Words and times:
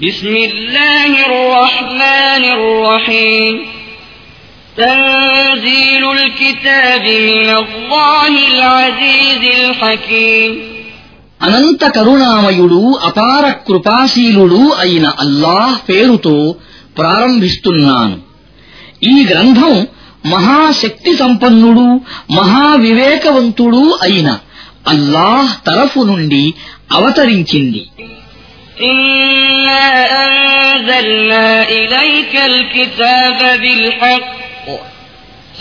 بسم 0.00 0.34
الله 0.40 1.10
الرحمن 1.26 2.44
الرحيم 2.52 3.54
تنزيل 4.76 6.04
الكتاب 6.12 7.04
من 7.30 7.48
الله 7.56 8.32
العزيز 8.48 9.42
الحكيم 9.58 10.52
అనంత 11.40 11.82
కరుణామయుడు 11.96 12.80
అపార 13.08 13.44
కృపాశీలుడు 13.66 14.60
అయిన 14.82 15.06
అల్లాహ్ 15.24 15.76
పేరుతో 15.88 16.34
ప్రారంభిస్తున్నాను 16.98 18.16
ఈ 19.04 19.14
గ్రంథం 19.30 19.74
మహాశక్తి 20.26 21.12
సంపన్నుడు 21.16 21.86
మహావివేకవంతుడు 22.38 23.82
అయిన 24.06 24.28
అల్లాహ్ 24.92 25.50
తరఫు 25.68 26.00
నుండి 26.10 26.44
అవతరించింది 26.92 27.82
إنا 28.81 30.07
أنزلنا 30.25 31.69
إليك 31.69 32.35
الكتاب 32.45 33.59
بالحق 33.59 34.37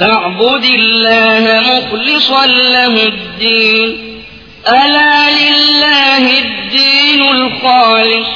فاعبد 0.01 0.65
الله 0.65 1.61
مخلصا 1.61 2.47
له 2.47 3.06
الدين 3.06 4.23
ألا 4.69 5.30
لله 5.30 6.39
الدين 6.39 7.23
الخالص 7.23 8.29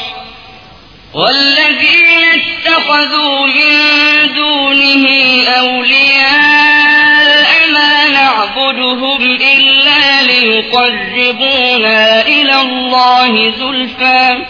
والذين 1.14 2.40
اتخذوا 2.40 3.46
من 3.46 3.76
دونه 4.34 5.06
أولياء 5.58 6.90
ما 7.72 8.08
نعبدهم 8.08 9.22
إلا 9.24 10.22
ليقربونا 10.22 11.98
إلى 12.26 12.60
الله 12.60 13.50
زلفى 13.50 14.46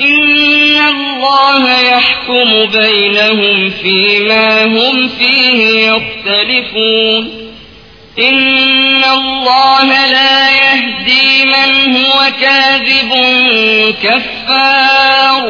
إن 0.00 0.76
الله 0.88 1.62
يحكم 1.82 2.48
بينهم 2.72 3.70
فيما 3.72 4.64
هم 4.66 5.08
فيه 5.08 5.58
يختلفون 5.88 7.22
إن 8.20 9.04
الله 9.12 9.88
لا 10.08 10.38
يهدي 10.62 11.28
من 11.46 11.70
هو 11.96 12.18
كاذب 12.42 13.10
كفار 14.04 15.42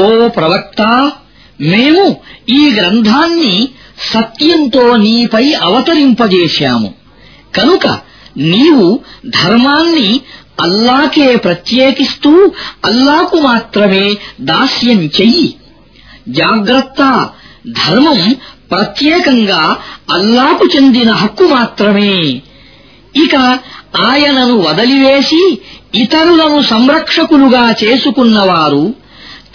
ఓ 0.00 0.04
ప్రవక్త 0.36 0.80
మేము 1.72 2.04
ఈ 2.48 2.62
గ్రంథాన్ని 2.76 3.54
సత్యంతో 4.12 4.84
నీపై 5.04 5.44
అవతరింపజేశాము 5.66 6.88
కనుక 7.54 7.84
నీవు 8.52 8.86
ధర్మాన్ని 9.40 10.08
అల్లాకే 10.59 11.35
ప్రత్యేకిస్తూ 11.35 12.51
అల్లాకు 12.85 13.39
మాత్రమే 13.39 14.15
దాస్యం 14.41 15.09
చెయ్యి. 15.21 15.55
జాగ్రత్త 16.27 17.29
ధర్మం 17.67 18.35
ప్రత్యేకంగా 18.71 19.77
అల్లాకు 20.13 20.67
చెందిన 20.75 21.11
హక్కు 21.11 21.43
మాత్రమే. 21.43 22.41
ఇక 23.23 23.35
ఆయనను 24.01 24.57
వదిలివేసి 24.57 25.61
ఇతరులను 25.95 26.61
సంరక్షకులుగా 26.61 27.75
చేసుకున్నవారు 27.83 28.95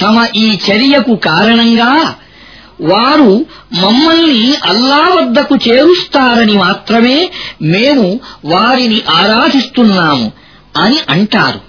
తమ 0.00 0.27
ఈ 0.36 0.58
చర్యకు 0.70 1.17
కారణంగా 1.17 2.14
వారు 2.80 3.47
మమ్మల్ని 3.83 4.55
అల్లా 4.64 5.14
వద్దకు 5.14 5.58
చేరుస్తారని 5.69 6.53
మాత్రమే 6.53 7.30
మేము 7.62 8.20
వారిని 8.45 9.03
ఆరాధిస్తున్నాము. 9.11 10.41
అని 10.76 10.98
అంటారు. 11.10 11.60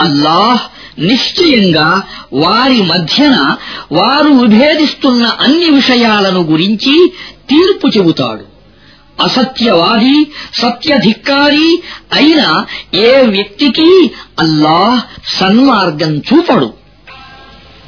అల్లాహ్ 0.00 0.60
నిశ్చయంగా 1.00 2.02
వారి 2.32 2.82
మధ్యన 2.82 3.56
వారు 3.92 4.28
విభేదిస్తున్న 4.28 5.24
అన్ని 5.24 5.70
విషయాలను 5.70 6.42
గురించి 6.42 7.12
తీర్పు 7.50 7.98
చెబుతాడు. 7.98 8.50
అసత్యవాది 9.22 10.30
సత్యధిక్కారి 10.54 11.82
అయిన 12.12 12.64
ఏ 12.94 13.22
వ్యక్తికి 13.22 14.10
అల్లాహ్ 14.38 15.00
సన్మార్గం 15.40 16.18
చూపడు. 16.18 16.79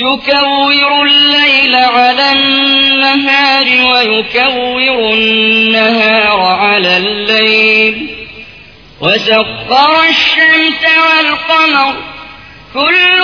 يكور 0.00 1.02
الليل 1.02 1.74
على 1.74 2.32
النهار 2.32 3.66
ويكور 3.90 5.12
النهار 5.14 6.40
على 6.64 6.96
الليل 6.96 7.94
وسخر 9.00 9.90
الشمس 10.08 10.82
والقمر 11.04 11.94
كل 12.74 13.18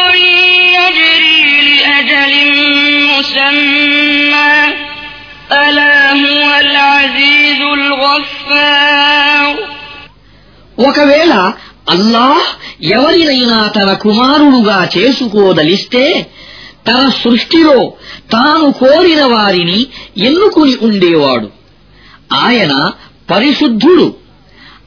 يجري 0.77 1.35
لأجل 1.69 2.33
مسمى 3.09 4.55
ألا 5.53 6.13
هو 6.13 6.49
العزيز 6.61 7.61
الغفار 7.79 9.55
ఒకవేళ 10.79 11.33
అల్లాహ్ 11.95 12.47
ఎవరినైనా 12.95 13.59
తన 13.77 13.89
కుమారుడుగా 14.05 14.79
చేసుకోదలిస్తే 14.95 16.05
తన 16.88 17.12
సృష్టిలో 17.24 17.94
తాను 18.32 18.72
కోరిన 18.72 19.26
వారిని 19.26 19.88
ఎన్నుకుని 20.18 20.76
ఉండేవాడు. 20.82 21.50
ఆయన 22.34 22.92
పరిశుద్ధుడు. 23.32 24.16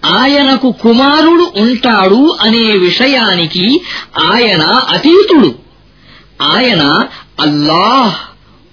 ఆయనకు 0.05 0.75
కుమారుడు 0.83 1.53
ఉంటాడు 1.57 2.37
అనే 2.41 2.77
విషయానికి 2.77 3.81
ఆయన 4.21 4.63
అతీతుడు. 4.63 5.55
ఆయన 6.43 7.07
అల్లాహ్ 7.41 8.17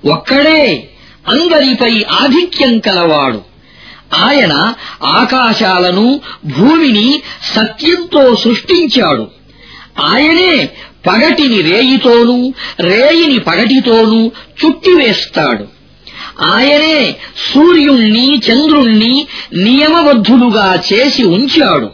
ఒక్కడే 0.07 0.89
అందరిపై 1.27 2.05
ఆధిక్యం 2.11 2.79
కలవాడు. 2.79 3.41
ఆయన 4.15 4.73
ఆకాశాలను 5.03 6.19
భూమిని 6.45 7.21
సత్యంతో 7.55 8.35
సృష్టించాడు. 8.35 9.27
ఆయనే 10.03 10.69
పగటిని 11.07 11.61
రేయితోనూ 11.61 12.53
రేయిని 12.79 13.39
పగటితోనూ 13.39 14.31
చుట్టివేస్తాడు. 14.65 15.77
ఆయనే 16.41 17.15
సూర్యుణ్ణి 17.53 18.41
చంద్రుణ్ణి 18.51 19.27
నియమబద్ధులుగా 19.53 20.83
చేసి 20.93 21.23
ఉంచాడు. 21.23 21.89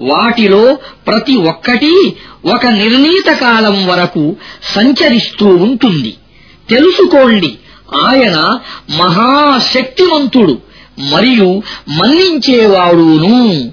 వాటిలో 0.00 0.78
ప్రతి 1.06 1.36
ఒక్కటి 1.36 2.16
ఒక 2.54 2.66
నిర్ణీత 2.66 3.32
కాలం 3.32 3.86
వరకు 3.86 4.36
సంచరిస్తూ 4.74 5.46
ఉంటుంది. 5.46 6.14
తెలుసుకోండి 6.70 7.54
ఆయన 7.94 8.58
మహాశక్తివంతుడు 8.96 10.58
మరియు 10.98 11.62
మన్నించేవాడును. 11.88 13.72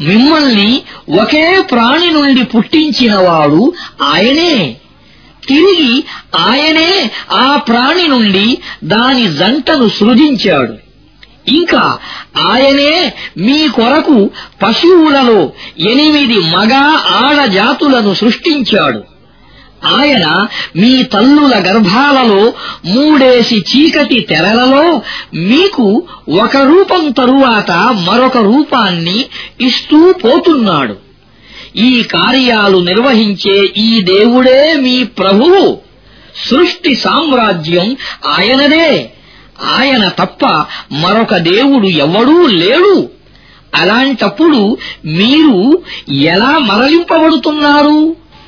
మిమ్మల్ని 0.00 0.82
ఒకే 1.22 1.60
ప్రాణి 1.70 2.10
నుండి 2.10 2.44
పుట్టించినవాడు 2.44 3.72
ఆయనే. 4.02 4.76
తిరిగి 5.48 6.04
ఆయనే 6.36 7.10
ఆ 7.32 7.56
ప్రాణి 7.56 8.08
నుండి 8.08 8.58
దాని 8.84 9.36
జంటను 9.36 9.88
సృజించాడు. 9.88 10.74
ఇంకా 11.48 11.98
ఆయనే 12.36 13.12
మీ 13.38 13.68
కొరకు 13.68 14.30
పశువులలో 14.62 15.52
ఎనిమిది 15.90 16.38
మగ 16.38 16.74
ఆడ 17.24 17.44
జాతులను 17.44 18.14
సృష్టించాడు. 18.14 19.09
ఆయన 19.84 20.46
మీ 20.76 21.02
తల్లుల 21.02 21.54
గర్భాలలో 21.56 22.52
మూడేసి 22.84 23.56
చీకటి 23.56 24.20
తెరలలో 24.20 25.02
మీకు 25.34 26.02
ఒక 26.42 26.56
రూపం 26.56 27.10
తరువాత 27.10 27.70
మరొక 28.10 28.36
రూపాన్ని 28.36 29.24
ఇస్తూ 29.60 30.12
పోతున్నాడు. 30.12 30.96
ఈ 31.76 32.02
కార్యాలు 32.02 32.78
నిర్వహించే 32.78 33.64
ఈ 33.76 34.02
దేవుడే 34.02 34.74
మీ 34.74 35.04
ప్రభువు. 35.04 35.78
సృష్టి 36.50 36.94
సామ్రాజ్యం 36.94 37.96
ఆయనదే. 38.26 39.12
ఆయన 39.78 40.08
తప్ప 40.08 40.46
మరొక 40.92 41.36
దేవుడు 41.36 41.86
ఎవడూ 41.86 42.46
లేడు. 42.46 43.08
అలాంటప్పుడు 43.74 44.76
మీరు 45.04 45.82
ఎలా 46.12 46.58
మరలింపబడుతున్నారు? 46.58 48.16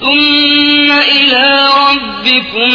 ثم 0.00 0.88
إلى 1.16 1.46
ربكم 1.86 2.70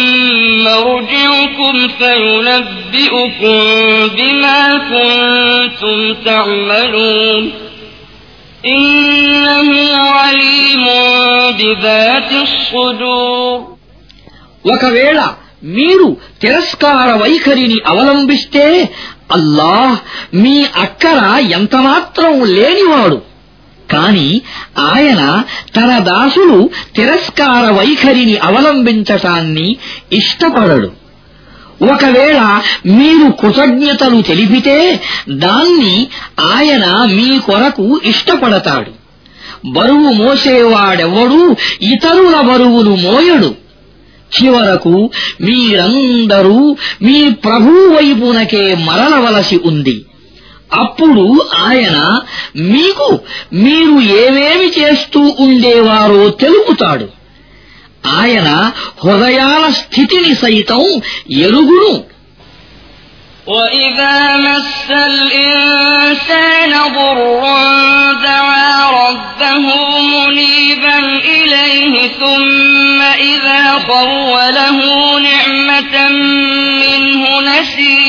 مرجعكم 0.63 1.88
فينبئكم 2.00 3.57
بما 4.18 4.62
كنتم 4.92 5.98
تعملون 6.25 7.44
إنه 8.66 9.69
عليم 10.16 10.86
بذات 11.60 12.31
الصدور 12.44 13.57
ఒకవేళ 14.66 15.19
మీరు 15.78 16.07
తిరస్కార 16.42 17.10
వైఖరిని 17.24 17.78
అవలంబిస్తే 17.92 18.66
అల్లాహ్ 19.36 19.95
మీ 20.44 20.56
అక్కర 20.86 21.19
ఎంతమాత్రం 21.57 22.33
లేనివాడు 22.57 23.18
కాని 23.93 24.41
ఆయన 24.79 25.44
తన 25.77 25.99
దాసులు 25.99 26.71
తిరస్కార 26.97 27.71
వైఖరిని 27.71 28.37
అవలంబించటాన్ని 28.37 29.77
ఇష్టపడడు. 30.12 31.06
ఒకవేళ 31.93 32.61
మీరు 32.87 33.31
కృతజ్ఞతలు 33.31 34.23
తెలిపితే 34.23 35.00
దాన్ని 35.29 36.06
ఆయన 36.41 36.87
మీ 36.87 37.38
కొరకు 37.38 38.00
ఇష్టపడతాడు. 38.05 38.91
బరువు 39.67 40.12
మోసేవాడెవ్వడూ 40.12 41.56
ఇతరుల 41.82 42.41
బరువును 42.41 42.97
మోయడు. 42.97 43.55
చివరకు 44.43 45.11
మీరందరూ 45.41 46.77
మీ 47.03 47.31
ప్రభువు 47.31 47.94
వైపునకే 47.94 48.75
మరలవలసి 48.75 49.61
ఉంది. 49.65 50.05
అప్పుడు 50.81 51.24
ఆయన 51.63 51.98
మీకు 52.72 53.07
మీరు 53.63 53.95
ఏమేమి 54.22 54.69
చేస్తూ 54.78 55.22
ఉండేవారో 55.45 56.22
తెలుపుతాడు 56.44 57.07
ఆయన 58.19 58.48
హృదయాల 59.04 59.63
స్థితిని 59.81 60.33
సైతం 60.44 60.83
ఎరుగును 61.45 61.94
وإذا 63.48 64.18
مس 64.39 64.88
الإنسان 65.12 66.72
ضر 66.89 67.19
دعا 68.24 68.72
ربه 69.01 69.66
منيبا 70.13 70.98
إليه 71.36 71.94
ثم 72.22 73.00
إذا 73.31 73.62
خوله 73.81 74.78
نعمة 75.22 75.95
منه 76.81 77.22
نسي 77.42 78.01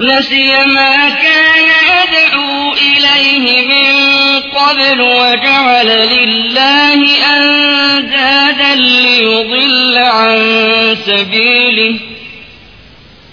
نسي 0.00 0.64
ما 0.66 1.10
كان 1.10 1.68
يدعو 1.68 2.72
إليه 2.72 3.68
من 3.68 4.40
قبل 4.40 5.00
وجعل 5.00 5.86
لله 5.86 7.26
أندادا 7.36 8.74
ليضل 8.74 9.98
عن 9.98 10.36
سبيله. 11.06 11.98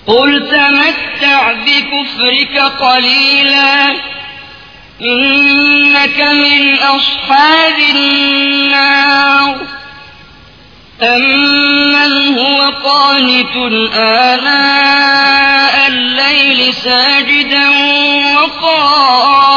قل 0.08 0.50
تمتع 0.50 1.52
بكفرك 1.52 2.58
قليلا 2.80 3.96
إنك 5.02 6.22
من 6.22 6.78
أصحاب 6.78 7.80
النار. 7.96 9.58
أمن 11.02 12.38
هو 12.38 12.62
قانت 12.84 13.56
آناء 13.94 15.88
الليل 15.88 16.74
ساجدا 16.74 17.70
وقائما 18.36 19.48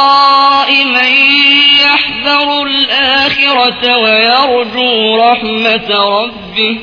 يحذر 1.83 2.63
الآخرة 2.63 3.97
ويرجو 3.97 5.17
رحمة 5.17 5.91
ربه 5.91 6.79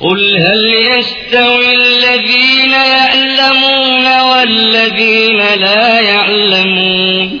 قل 0.00 0.36
هل 0.36 0.74
يستوي 0.74 1.74
الذين 1.74 2.72
يعلمون 2.72 4.20
والذين 4.20 5.38
لا 5.38 6.00
يعلمون 6.00 7.40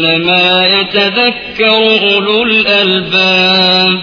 إنما 0.00 0.44
يتذكر 0.70 1.72
أولو 2.04 2.38
الألباب 2.42 4.02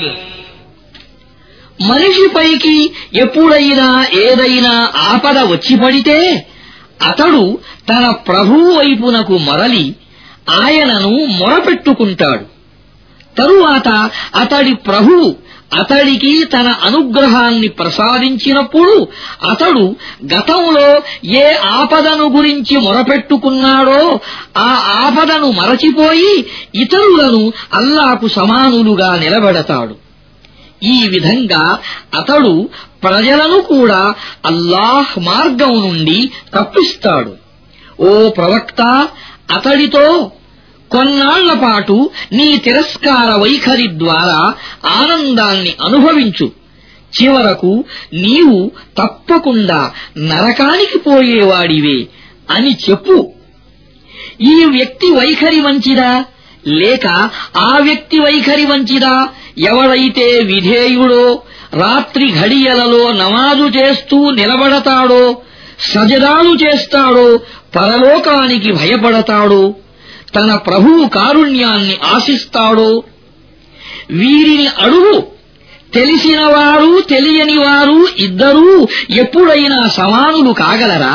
మనిషిపైకి 1.80 2.76
ఎప్పుడైనా 3.24 3.88
ఏదైనా 4.26 4.74
ఆపద 5.12 5.38
వచ్చి 5.52 5.76
పడితే 5.84 6.18
అతడు 7.10 7.44
తన 7.90 8.04
ప్రభువు 8.28 8.70
వైపునకు 8.80 9.36
మరలి 9.48 9.86
ఆయనను 10.60 11.12
మొరపెట్టుకుంటాడు 11.40 12.46
తరువాత 13.36 13.90
అతడి 14.36 14.74
ప్రభువు 14.88 15.28
అతడికి 15.77 16.45
తన 16.45 16.75
అనుగ్రహాన్ని 16.85 17.69
ప్రసాదించినప్పుడు 17.69 19.09
అతడు 19.51 19.97
గతంలో 20.35 21.01
ఏ 21.25 21.55
ఆపదను 21.55 22.37
గురించి 22.37 22.79
మొరపెట్టుకున్నాడో 22.79 24.21
ఆ 24.57 25.01
ఆపదను 25.07 25.51
మరచిపోయి 25.51 26.47
ఇతరులను 26.75 27.53
అల్లాకు 27.75 28.29
సమానులుగా 28.29 29.17
నిలబెడతాడు. 29.17 29.97
ఈ 30.83 31.09
విధంగా 31.09 31.79
అతడు 32.19 32.69
ప్రజలను 33.03 33.61
కూడా 33.61 34.15
అల్లాహ్ 34.47 35.19
మార్గం 35.19 35.81
నుండి 35.81 36.31
తప్పిస్తాడు. 36.55 37.33
ఓ 38.01 38.29
ప్రవక్త 38.29 39.09
అతడితో 39.51 40.31
కొన్నాళ్ళ 40.91 41.53
పాటు 41.53 42.11
నీ 42.33 42.57
తిరస్కార 42.57 43.35
వైఖరి 43.35 43.87
ద్వారా 43.99 44.55
ఆనందాన్ని 44.87 45.75
అనుభవించు. 45.83 46.53
చివరకు 47.23 47.85
నీవు 48.15 48.71
తప్పకుండా 48.99 49.91
నరకానికి 50.19 50.99
పోయేవాడివే 50.99 52.07
అని 52.51 52.77
చెప్పు. 52.91 53.33
ఈ 54.41 54.65
వ్యక్తి 54.65 55.11
వైఖరి 55.11 55.61
మంచిదా? 55.61 56.25
లేక 56.67 57.31
ఆ 57.57 57.79
వ్యక్తి 57.81 58.19
వైఖరి 58.19 58.67
మంచిదా? 58.67 59.29
ఎవడైతే 59.59 60.43
విధేయుడో 60.43 61.43
రాత్రి 61.75 62.33
ఘడియలలో 62.33 63.13
నమాజు 63.13 63.79
చేస్తూ 63.79 64.31
నిలబడతాడో 64.31 65.37
సజదాలు 65.81 66.65
చేస్తాడో 66.65 67.41
పరలోకానికి 67.77 68.73
భయపడతాడో 68.73 69.75
తన 70.36 70.50
ప్రభువు 70.68 71.04
కారుణ్యాన్ని 71.18 71.96
ఆశిస్తాడో 72.16 72.90
వీరిని 74.20 74.68
అడుగు 74.86 75.16
తెలిసినవారు 75.94 76.92
తెలియనివారు 77.12 78.00
ఇద్దరూ 78.26 78.70
ఎప్పుడైనా 79.22 79.80
సమానులు 80.00 80.52
కాగలరా 80.64 81.14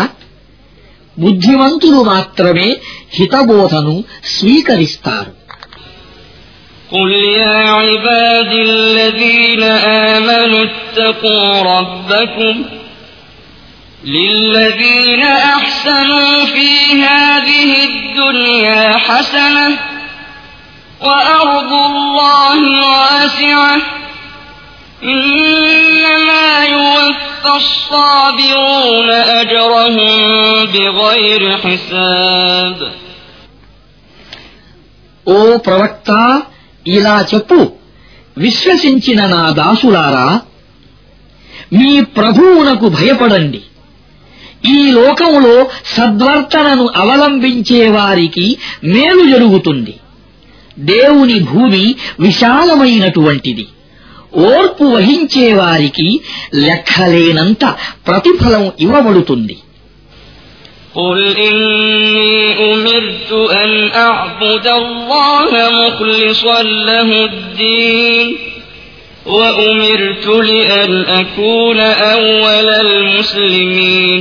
బుద్ధిమంతులు 1.16 2.00
మాత్రమే 2.12 2.68
హితబోధను 3.16 3.96
స్వీకరిస్తారు 4.34 5.32
قل 6.90 7.10
يا 7.38 7.58
عبادي 7.80 8.60
الذين 8.70 9.62
آمنوا 10.12 10.64
اتقوا 10.64 11.50
ربكم 11.72 12.54
للذين 14.04 15.22
أحسنوا 15.22 15.58
أحسنوا 15.58 16.44
في 16.46 16.70
هذه 17.02 17.70
الدنيا 17.84 18.96
حسنة 18.98 19.68
وأرض 21.00 21.72
الله 21.72 22.60
واسعة 22.88 23.76
إنما 25.04 26.64
يوفى 26.66 27.52
الصابرون 27.56 29.10
أجرهم 29.40 29.96
بغير 30.66 31.42
حساب 31.58 32.78
ఓ 35.26 35.40
ప్రవక్త 35.58 36.10
ఇలా 36.86 37.16
చెప్పు 37.32 37.58
విశ్వసించిన 38.36 39.20
నా 39.26 39.42
దాసులారా 39.52 40.28
మీ 41.72 41.90
ప్రభువునకు 42.18 42.86
భయపడండి 42.88 43.60
ఈ 44.68 44.78
లోకములో 44.96 45.56
సద్వర్తనను 45.94 46.86
అవలంబించే 46.96 47.82
వారికి 47.96 48.46
మేలు 48.92 49.24
జరుగుతుంది 49.32 49.94
దేవుని 50.90 51.38
భూమి 51.50 51.84
విశాలమైనటువంటిది 52.26 53.66
ఓర్పు 54.48 54.84
వహించే 54.94 55.46
వారికి 55.60 56.08
లెక్కలేనంత 56.64 57.64
ప్రతిఫలం 58.08 58.66
ఇవ్వబడుతుంది 58.86 59.56
قل 60.94 61.18
إني 61.48 62.36
أمرت 62.64 63.30
أن 63.54 63.70
أعبد 64.00 64.66
الله 64.74 65.50
مخلصا 65.80 66.60
له 66.88 67.08
الدين 67.24 68.26
وأمرت 69.28 70.26
لأن 70.42 70.90
أكون 71.16 71.80
أول 71.80 72.68
المسلمين 72.86 74.20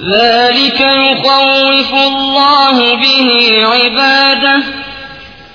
ذلك 0.00 0.80
يخوف 0.80 1.94
الله 1.94 2.94
به 2.94 3.50
عباده. 3.66 4.62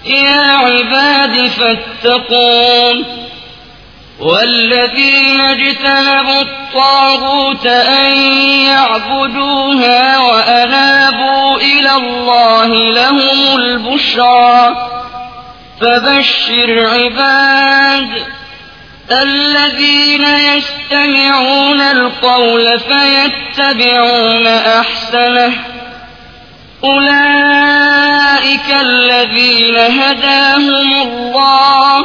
يا 0.05 0.41
عباد 0.41 1.47
فاتقون. 1.47 3.05
والذين 4.19 5.41
اجتنبوا 5.41 6.41
الطاغوت 6.41 7.67
أن 7.67 8.15
يعبدوها 8.67 10.19
وأنابوا 10.19 11.57
إلى 11.57 11.95
الله 11.95 12.67
لهم 12.67 13.55
البشرى. 13.55 14.75
فبشر 15.81 16.87
عباد 16.87 18.42
الذين 19.12 20.24
يستمعون 20.50 21.80
القول 21.96 22.66
فيتبعون 22.80 24.46
أحسنه 24.80 25.52
أولئك 26.84 28.68
الذين 28.80 29.76
هداهم 30.00 30.68
الله 31.02 31.96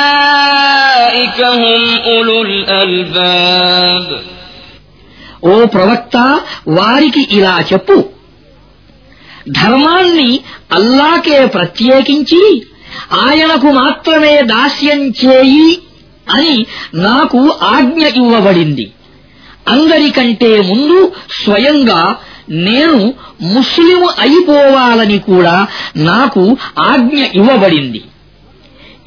وأولئك 0.00 1.40
هم 1.40 1.82
أولو 2.06 2.42
الألباب 2.42 4.06
ఓ 5.50 5.52
ప్రవక్త 5.74 6.16
వారికి 6.78 7.22
ఇలా 7.36 7.54
చెప్పు 7.70 7.96
ధర్మాన్ని 9.60 10.30
అల్లాకే 10.72 11.38
ప్రత్యేకించి 11.54 12.42
ఆయనకు 13.13 13.71
మాత్రమే 13.71 14.41
దాస్యం 14.41 15.07
చేయి 15.07 15.79
అని 16.29 16.65
నాకు 16.93 17.57
ఆజ్ఞ 17.63 18.07
ఇవ్వబడింది. 18.07 18.91
అందరికంటే 19.67 20.61
ముందు 20.61 21.11
స్వయంగా 21.43 22.15
నేను 22.49 23.13
ముస్లిము 23.41 24.09
అయిపోవాలని 24.19 25.19
కూడా 25.19 25.67
నాకు 25.97 26.57
ఆజ్ఞ 26.79 27.25
ఇవ్వబడింది. 27.35 28.01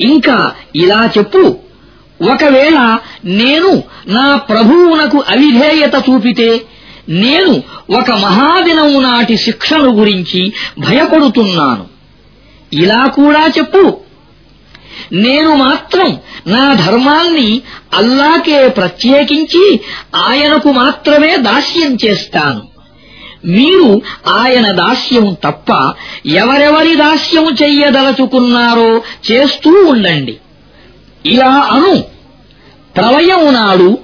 ఇంకా 0.00 0.52
ఇలా 0.76 1.10
చెప్పు. 1.18 1.56
ఒకవేళ 2.32 2.98
నేను 3.24 3.82
నా 4.06 4.36
ప్రభువునకు 4.36 5.24
అవిధేయత 5.28 5.94
చూపితే 6.10 6.60
నేను 7.08 7.62
ఒక 8.00 8.10
మహాదినం 8.10 9.02
నాటి 9.02 9.36
శిక్షను 9.36 9.92
గురించి 9.94 10.52
భయపడుతున్నాను. 10.78 11.97
ఇలా 12.72 13.06
కూడా 13.06 13.46
చెప్పు. 13.58 13.96
నేను 15.12 15.54
మాత్రం 15.54 16.18
నా 16.46 16.74
ధర్మాన్ని 16.74 17.62
అల్లాకే 17.94 18.68
ప్రత్యేకించి 18.68 19.80
ఆయనకు 20.14 20.72
మాత్రమే 20.72 21.36
దాస్యం 21.36 21.98
చేస్తాను. 22.04 22.68
మీరు 23.44 24.02
ఆయన 24.28 24.72
దాస్యం 24.72 25.36
తప్ప 25.44 25.92
ఎవరెవరి 26.26 26.94
దాస్యం 26.96 27.56
చెయ్యదలచుకున్నారో 27.62 29.02
చేస్తూ 29.32 29.70
ఉండండి. 29.70 30.36
ఇలా 31.26 31.68
అను. 31.72 32.04
ప్రళయం 32.96 33.54
నాడు 33.54 33.98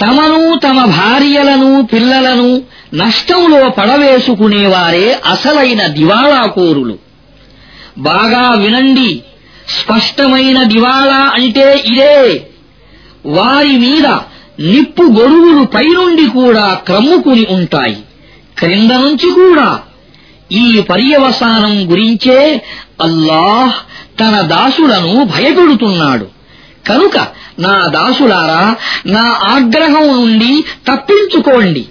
తమను 0.00 0.58
తమ 0.58 0.84
భార్యలను 0.84 1.88
పిల్లలను 1.92 2.62
నష్టంలో 2.94 3.70
పడవేసుకునేవారే 3.70 5.20
అసలైన 5.26 5.86
దివాళాకోరులు. 5.86 7.09
బాగా 8.00 8.50
వినండి. 8.50 9.22
స్పష్టమైన 9.68 10.62
దివాళా 10.62 11.30
అంటే 11.34 11.84
ఇదే. 11.86 12.46
వారి 13.26 13.72
మీద 13.78 14.06
నిప్పు 14.60 15.02
గొడుగులు 15.02 15.64
పైనుండి 15.64 16.26
కూడా 16.26 16.74
క్రమ్ముకుని 16.74 17.46
ఉంటాయి. 17.50 17.98
క్రింద 18.58 18.90
నుంచి 18.90 19.30
కూడా. 19.30 19.78
ఈ 20.52 20.80
పర్యవసానం 20.90 21.90
గురించే 21.90 22.62
అల్లాహ్ 23.02 23.72
తన 24.20 24.40
దాసులను 24.40 25.24
భయపెడుతున్నాడు. 25.24 26.26
కనుక 26.88 27.16
నా 27.58 27.86
దాసులారా 27.86 28.76
నా 29.06 29.38
ఆగ్రహం 29.44 30.08
నుండి 30.08 30.64
తప్పించుకోండి. 30.88 31.86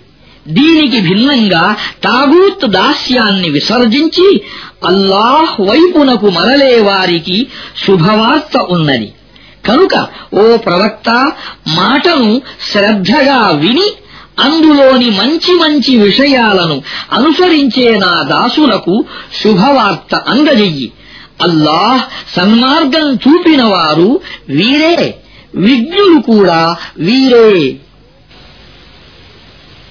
దీనికి 0.50 1.00
భిన్నంగా 1.02 1.76
తాగూత్ 2.04 2.72
దాస్యాన్ని 2.72 3.50
విసర్జించి 3.50 4.42
అల్లాహ్ 4.86 5.62
వైపునకు 5.62 6.30
మరలే 6.30 6.82
వారికి 6.82 7.48
శుభవార్త 7.86 8.58
ఉన్నది. 8.58 9.14
కనుక 9.68 10.08
ఓ 10.34 10.58
ప్రవక్త 10.58 11.10
మాటను 11.68 12.42
శ్రద్ధగా 12.72 13.50
విని 13.50 13.88
అందులోని 14.40 15.10
మంచి 15.10 15.52
మంచి 15.54 15.98
విషయాలను 15.98 16.82
అనుసరించే 17.14 17.98
నా 17.98 18.24
దాసులకు 18.24 19.06
శుభవార్త 19.44 20.16
అందజెయ్యి. 20.16 20.92
అల్లాహ్ 21.42 22.02
సన్మార్గం 22.36 23.16
చూపినవారు 23.16 24.20
వీరే 24.50 25.16
విజ్ఞులు 25.56 26.22
కూడా 26.22 26.76
వీరే. 26.98 27.80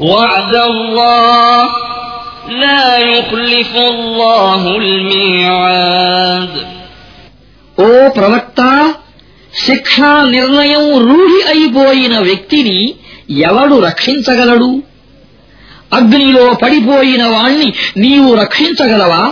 وعد 0.00 0.54
الله 0.64 1.62
لا 2.56 2.84
يخلف 3.08 3.72
الله 3.86 4.62
الميعاد 4.76 6.52
ఓ 7.78 7.86
ప్రవక్త 8.16 8.60
శిక్షా 9.52 10.12
నిర్ణయం 10.34 10.84
రూఢి 11.06 11.38
అయిపోయిన 11.52 12.14
వ్యక్తిని 12.20 12.78
ఎవడు 13.46 13.76
రక్షించగలడు 13.86 14.70
అగ్నిలో 15.92 16.44
పడిపోయిన 16.62 17.22
వాణ్ణి 17.34 17.68
నీవు 17.96 18.30
రక్షించగలవా 18.34 19.24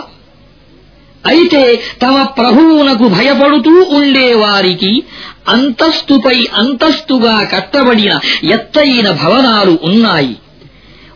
అయితే 1.24 1.62
తమ 2.02 2.16
ప్రభువునకు 2.38 3.06
భయపడుతూ 3.08 3.74
ఉండేవారికి 3.98 4.92
అంతస్తుపై 5.48 6.38
అంతస్తుగా 6.60 7.36
కట్టబడిన 7.52 8.12
ఎత్తైన 8.56 9.08
భవనాలు 9.22 9.74
ఉన్నాయి 9.84 10.34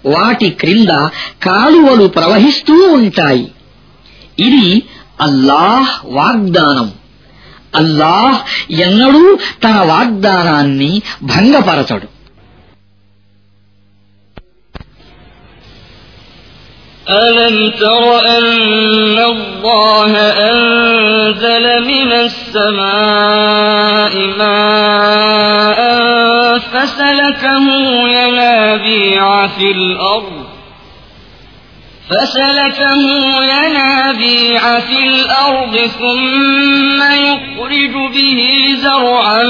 వాటి 0.05 0.49
క్రింద 0.49 1.07
కాలువలు 1.43 2.07
ప్రవహిస్తూ 2.07 2.93
ఉంటాయి. 2.93 3.51
ఇది 4.39 4.83
అల్లాహ్ 5.21 6.05
వాగ్దానం. 6.05 6.91
అల్లాహ్ 7.75 8.71
ఎన్నడూ 8.71 9.37
తన 9.63 9.75
వాగ్దానాన్ని 9.77 11.01
భంగపరచడు. 11.23 12.10
ألم 17.09 17.69
تر 17.69 18.19
أن 18.19 19.19
الله 19.19 20.17
أنزل 20.51 21.87
من 21.87 22.11
السماء 22.11 23.37
ماء 24.37 25.81
فسلكه 26.57 27.65
ينابيع 28.07 29.47
في 29.47 29.71
الأرض 29.71 30.50
فسلكه 32.11 33.03
ينابيع 33.43 34.79
في 34.79 34.97
الأرض 35.03 35.77
ثم 35.77 37.01
يخرج 37.13 38.13
به 38.13 38.73
زرعا 38.75 39.43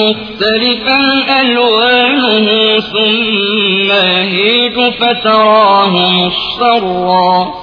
مختلفا 0.00 1.00
ألوانه 1.40 2.80
ثم 2.80 3.92
يهيج 3.92 4.92
فتراه 5.00 6.10
مصفرا 6.10 7.54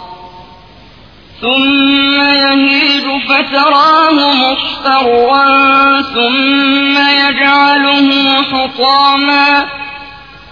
ثم 1.42 2.22
يهيج 2.22 3.04
فتراه 3.30 4.34
مصفرا 4.34 6.02
ثم 6.02 6.98
يجعله 6.98 8.10
حطاما 8.44 9.66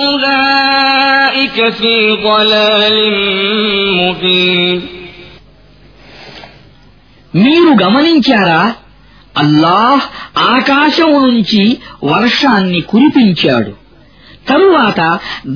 أولئك 0.00 1.56
في 1.72 1.94
ضلال 2.22 2.96
مبين 4.00 4.78
మీరు 7.34 7.70
గమనించారా 7.82 8.62
అల్లాహ్ 9.34 10.04
ఆకాశము 10.52 11.18
నుంచి 11.26 11.62
వర్షాన్ని 12.04 12.80
కురిపించాడు 12.90 13.72
తరువాత 14.48 15.00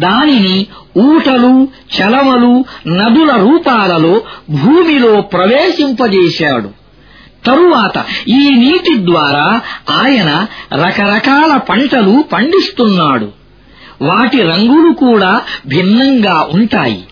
దానిని 0.04 0.56
ఊటలు 1.04 1.52
చలమలు 1.96 2.52
నదుల 2.98 3.30
రూపాలలో 3.44 4.14
భూమిలో 4.58 5.12
ప్రవేశింపజేశాడు 5.34 6.70
తరువాత 7.44 7.96
ఈ 8.36 8.42
నీటి 8.60 8.94
ద్వారా 9.08 9.46
ఆయన 9.98 10.30
రకరకాల 10.84 11.52
పంటలు 11.68 12.14
పండిస్తున్నాడు 12.32 13.28
వాటి 14.01 14.41
రంగులు 14.41 14.93
కూడా 14.93 15.41
భిన్నంగా 15.67 16.49
ఉంటాయి. 16.53 17.03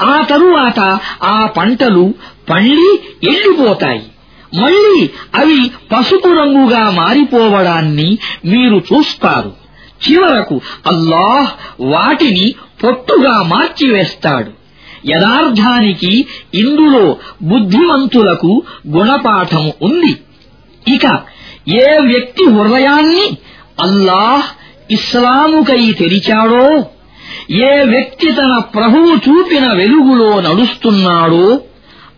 ఆ 0.00 0.22
తరువాత 0.30 0.98
ఆ 1.22 1.46
పంటలు 1.46 2.14
పండి 2.50 3.00
ఎండిపోతాయి. 3.26 4.02
మళ్ళీ 4.54 5.10
అవి 5.34 5.70
పసుపు 5.92 6.28
రంగుగా 6.28 6.90
మారిపోవడాన్ని 6.90 8.18
మీరు 8.44 8.76
చూస్తారు. 8.76 9.52
చివరకు 10.10 10.60
అల్లాహ్ 10.86 11.52
వాటిని 11.80 12.54
పొట్టుగా 12.84 13.42
మార్చివేస్తాడు. 13.42 14.52
యథార్థానికి 15.06 16.26
ఇందులో 16.54 17.16
బుద్ధిమంతులకు 17.42 18.62
గుణపాఠము 18.88 19.72
ఉంది. 19.82 20.16
ఇక 20.94 21.20
ఏ 21.68 21.98
వ్యక్తి 21.98 22.50
హృదయాన్ని 22.50 23.36
అల్లాహ్ 23.80 24.59
ఇస్లాముకై 24.90 25.92
తెరిచాడో? 25.92 26.84
ఏ 27.50 27.80
వ్యక్తి 27.80 28.32
తన 28.32 28.58
ప్రభువు 28.58 29.14
చూపిన 29.14 29.72
వెలుగులో 29.72 30.40
నడుస్తున్నాడో? 30.40 31.60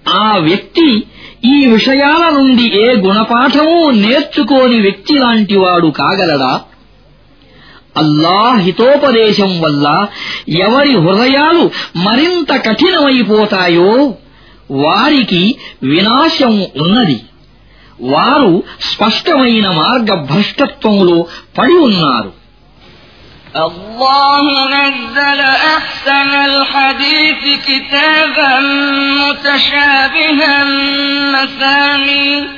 ఆ 0.09 0.37
వ్యక్తి 0.37 1.03
ఈ 1.45 1.67
విషయాల 1.67 2.33
నుండి 2.33 2.81
ఏ 2.81 2.95
గుణపాఠమూ 2.95 3.91
నేర్చుకోని 3.91 4.81
వ్యక్తి 4.81 5.19
లాంటివాడు 5.19 5.87
కాగలడా? 5.87 6.61
అల్లా 7.97 8.57
హితోపదేశం 8.57 9.61
వల్ల 9.61 10.07
ఎవరి 10.49 10.97
హృదయాలు 10.97 11.71
మరింత 11.97 12.57
కఠినమైపోతాయో 12.57 14.15
వారికి 14.71 15.57
వినాశం 15.83 16.61
ఉన్నది. 16.61 17.21
వారు 18.01 18.63
స్పష్టమైన 18.81 19.71
మార్గభ్రష్టత్వంలో 19.71 21.27
పడి 21.59 21.75
ఉన్నారు. 21.75 22.42
الله 23.57 24.69
نزل 24.69 25.41
أحسن 25.41 26.35
الحديث 26.35 27.61
كتابا 27.67 28.61
متشابها 29.21 30.65
مثاني 31.33 32.49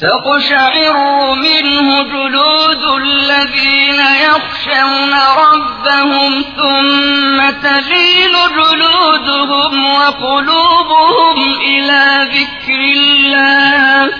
تقشعر 0.00 1.34
منه 1.34 2.02
جلود 2.02 2.84
الذين 3.02 4.00
يخشون 4.00 5.14
ربهم 5.14 6.44
ثم 6.56 7.50
تلين 7.62 8.32
جلودهم 8.56 9.84
وقلوبهم 9.94 11.60
إلى 11.60 12.28
ذكر 12.32 12.80
الله. 12.80 14.10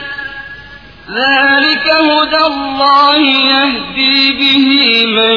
ذلك 1.14 1.86
هدى 1.86 2.44
الله 2.46 3.20
يهدي 3.26 4.32
به 4.32 4.66
من 5.06 5.36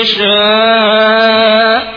يشاء. 0.00 1.94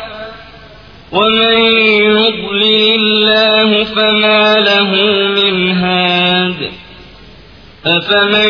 ومن 1.11 1.57
يضلل 1.93 2.91
الله 2.99 3.83
فما 3.83 4.59
له 4.59 4.91
من 5.27 5.71
هاد. 5.71 6.71
أفمن 7.85 8.49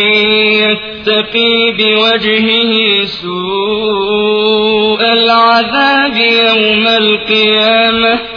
يتقي 0.51 1.71
بوجهه 1.77 3.05
سوء 3.05 5.01
العذاب 5.13 6.17
يوم 6.17 6.87
القيامة؟ 6.87 8.36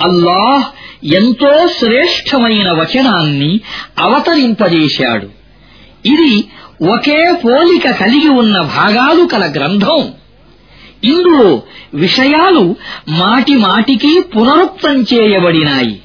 అల్లాహ్ 0.00 0.64
ఎంతో 1.06 1.68
శ్రేష్టమైన 1.78 2.72
వచనాన్ని 2.72 3.60
అవతరింపజేశాడు. 3.98 5.28
ఇది 6.06 6.48
ఒకే 6.92 7.34
పోలిక 7.44 7.90
కలిగి 7.90 8.28
ఉన్న 8.28 8.60
భాగాలు 8.60 9.24
కల 9.24 9.52
గ్రంథం. 9.56 10.12
ఇందులో 11.04 11.62
విషయాలు 11.94 12.76
మాటి 13.08 13.56
మాటికి 13.56 14.20
పునరుక్తం 14.20 15.02
చేయబడినాయి. 15.02 16.02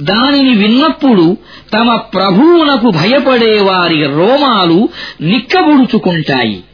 దానిని 0.00 0.54
విన్నప్పుడు 0.54 1.36
తమ 1.74 1.96
ప్రభువునకు 1.96 2.90
భయపడే 2.90 3.60
వారి 3.60 4.06
రోమాలు 4.06 4.88
నిక్కబుడుచుకుంటాయి. 5.20 6.64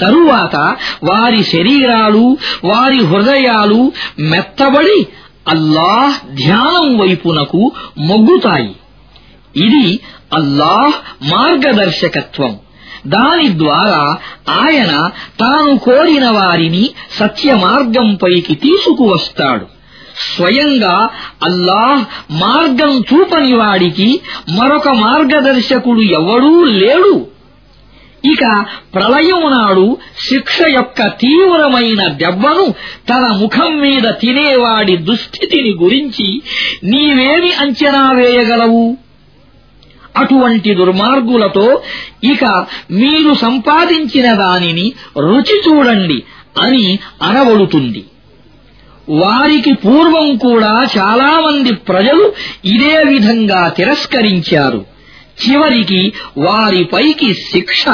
తరువాత 0.00 0.76
వారి 1.04 1.44
శరీరాలు 1.44 2.38
వారి 2.64 3.04
హృదయాలు 3.04 3.92
మెత్తబడి 4.18 5.06
అల్లాహ్ 5.48 6.34
ధ్యానం 6.34 6.98
వైపునకు 6.98 7.72
మొగ్గుతాయి. 7.98 8.76
ఇది 9.56 10.00
అల్లాహ్ 10.34 10.92
మార్గదర్శకత్వం. 11.30 12.56
దాని 13.06 13.58
ద్వారా 13.58 14.16
ఆయన 14.50 15.10
తాను 15.40 15.78
కోరిన 15.78 16.30
వారిని 16.30 16.90
సత్య 17.20 17.54
మార్గంపైకి 17.54 18.54
తీసుకువస్తాడు. 18.54 19.66
స్వయంగా 20.36 21.08
అల్లాహ్ 21.42 22.04
మార్గం 22.32 23.00
చూపని 23.00 23.56
వాడికి 23.56 24.20
మరొక 24.50 24.88
మార్గదర్శకుడు 24.88 26.00
ఎవడూ 26.00 26.64
లేడు. 26.64 27.35
ఇక 28.32 28.64
ప్రళయం 28.94 29.42
నాడు 29.50 29.98
శిక్ష 30.20 30.58
యొక్క 30.68 31.06
తీవ్రమైన 31.06 32.08
దెబ్బను 32.12 32.74
తన 33.10 33.26
ముఖం 33.40 33.80
మీద 33.80 34.02
తినేవాడి 34.02 34.96
దుస్థితిని 34.96 35.70
గురించి 35.70 36.42
నీవేమి 36.84 37.52
అంచనా 37.52 38.12
వేయగలవు? 38.12 38.96
అటువంటి 40.16 40.74
దుర్మార్గులతో 40.74 41.82
ఇక 42.24 42.44
మీరు 42.90 43.34
సంపాదించిన 43.34 44.32
దానిని 44.32 44.92
రుచి 45.18 45.62
చూడండి 45.66 46.22
అని 46.60 46.98
అనబడుతుంది. 47.22 48.04
వారికి 49.08 49.72
పూర్వం 49.72 50.36
కూడా 50.36 50.86
చాలామంది 50.98 51.72
ప్రజలు 51.72 52.32
ఇదే 52.64 53.04
విధంగా 53.08 53.68
తిరస్కరించారు. 53.68 54.95
చివరికి 55.44 56.12
వారిపైకి 56.38 57.34
శిక్ష 57.34 57.84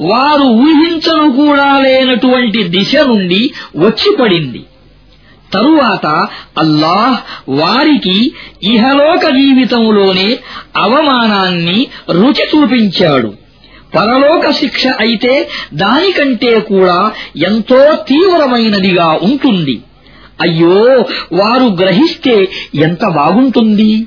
వారు 0.00 0.42
ఊహించను 0.42 1.32
కూడా 1.32 1.78
లేనటువంటి 1.78 2.62
దిశ 2.62 2.96
నుండి 2.96 3.52
వచ్చిపడింది 3.76 4.62
తరువాత 5.52 6.06
అల్లాహ్ 6.58 7.18
వారికి 7.48 8.32
ఇహలోక 8.62 9.26
జీవితంలోనే 9.26 10.38
అవమానాన్ని 10.76 11.86
రుచి 12.10 12.44
చూపించాడు. 12.44 13.32
పరలోక 13.96 14.50
శిక్ష 14.50 14.86
అయితే 14.86 15.48
దానికంటే 15.74 16.60
కూడా 16.60 17.12
ఎంతో 17.36 17.94
తీవ్రమైనదిగా 17.94 19.06
ఉంటుంది. 19.06 19.80
అయ్యో 20.40 21.04
వారు 21.32 21.64
గ్రహిస్తే 21.64 22.48
ఎంత 22.74 23.04
బాగుంటుంది? 23.08 24.06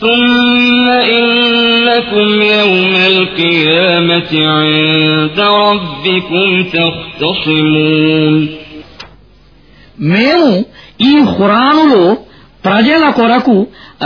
ثم 0.00 0.86
إنكم 1.16 2.28
يوم 2.54 2.94
القيامة 3.08 4.32
عند 4.50 5.38
ربكم 5.62 6.48
تختصمون 6.72 8.34
మేము 10.12 10.50
ఈ 11.02 11.14
ఖురానులో 11.32 12.04
ప్రజల 12.64 13.04
కొరకు 13.10 13.56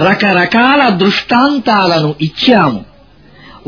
రకరకాల 0.06 0.82
దృష్టాంతాలను 1.02 2.10
ఇచ్చాము 2.26 2.80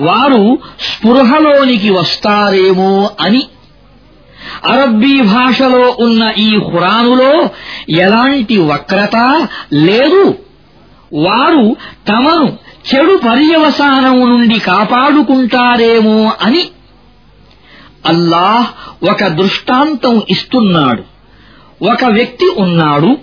వారు 0.07 0.43
స్పృహలోనికి 0.89 1.91
వస్తారేమో 1.99 2.93
అని 3.25 3.43
అరబ్బీ 4.73 5.17
భాషలో 5.33 5.85
ఉన్న 6.05 6.23
ఈ 6.39 6.51
ఖురానులో 6.69 7.33
ఎలాంటి 8.05 8.57
వక్రత 8.71 9.17
లేదు 9.89 10.23
వారు 11.14 11.76
తమను 12.08 12.58
చెడు 12.96 13.18
పర్యవసానం 13.18 14.30
నుండి 14.30 14.60
కాపాడుకుంటారేమో 14.60 16.32
అని 16.42 16.66
అల్లాహ్ 18.06 18.68
ఒక 19.12 19.28
దృష్టాంతం 19.28 20.22
ఇస్తున్నాడు. 20.30 21.04
ఒక 21.92 22.06
వ్యక్తి 22.06 22.46
ఉన్నాడు. 22.58 23.18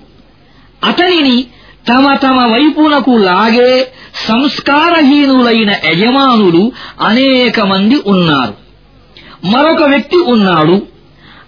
అతనిని 0.85 1.46
తమ 1.88 2.14
తమ 2.14 2.53
వైపునకు 2.53 3.11
లాగే 3.11 3.92
సంస్కారహీనులైన 4.29 5.70
యజమానులు 5.70 6.72
అనేక 7.00 7.61
మంది 7.61 8.03
ఉన్నారు. 8.07 8.55
మరొక 9.46 9.83
వ్యక్తి 9.83 10.16
ఉన్నాడు. 10.16 10.87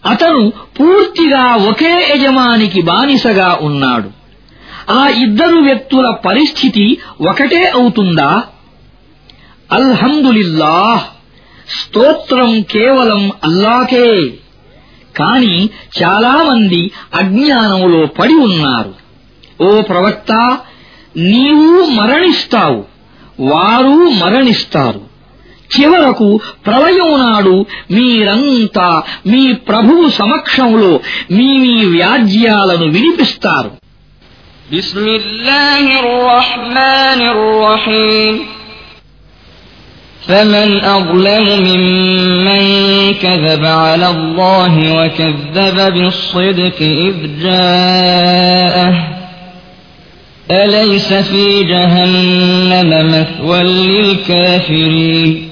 అతను 0.06 0.52
పూర్తిగా 0.80 1.56
ఒకే 1.56 2.12
యజమానికి 2.14 2.82
బానిసగా 2.82 3.58
ఉన్నాడు. 3.62 4.21
ఆ 4.90 5.08
ఇద్దరు 5.08 5.56
వ్యక్తుల 5.56 6.10
పరిస్థితి 6.10 6.98
ఒకటే 7.28 7.64
అవుతుందా? 7.64 8.42
అల్హందులిల్లాహ్ 9.72 11.02
స్తోత్రం 11.68 12.62
కేవలం 12.62 13.32
అల్లాకే. 13.44 14.20
కాని 15.16 15.70
చాలామంది 16.02 16.90
అజ్ఞానంలో 17.14 18.06
పడి 18.06 18.34
ఉన్నారు. 18.34 18.94
ఓ 19.62 19.80
ప్రవక్త 19.80 20.58
నీవు 21.16 21.90
మరణిస్తావు. 21.90 22.84
వారు 23.40 24.10
మరణిస్తారు. 24.24 25.12
చివరకు 25.80 26.40
ప్రళయం 26.66 27.20
నాడు 27.20 27.66
మీరంతా 27.90 29.02
మీ 29.26 29.52
ప్రభువు 29.52 30.10
సమక్షంలో 30.10 31.00
మీ 31.30 31.58
మీ 31.58 31.84
వ్యాజ్యాలను 31.84 32.84
వినిపిస్తారు. 32.84 33.70
بسم 34.78 35.08
الله 35.08 36.00
الرحمن 36.00 37.22
الرحيم. 37.22 38.40
فمن 40.28 40.84
أظلم 40.84 41.60
ممن 41.60 42.64
كذب 43.14 43.64
على 43.64 44.08
الله 44.08 44.94
وكذب 44.96 45.92
بالصدق 45.94 46.76
إذ 46.80 47.14
جاءه. 47.42 48.94
أليس 50.50 51.12
في 51.12 51.64
جهنم 51.64 53.10
مثوى 53.10 53.62
للكافرين؟ 53.62 55.51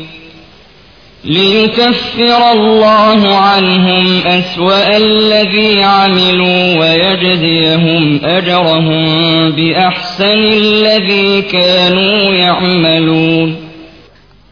ليكفر 1.24 2.52
الله 2.52 3.36
عنهم 3.38 4.06
أسوأ 4.28 4.96
الذي 4.96 5.82
عملوا 5.84 6.62
ويجزيهم 6.80 8.20
أجرهم 8.24 9.04
بأحسن 9.50 10.38
الذي 10.62 11.42
كانوا 11.44 12.18
يعملون 12.34 13.50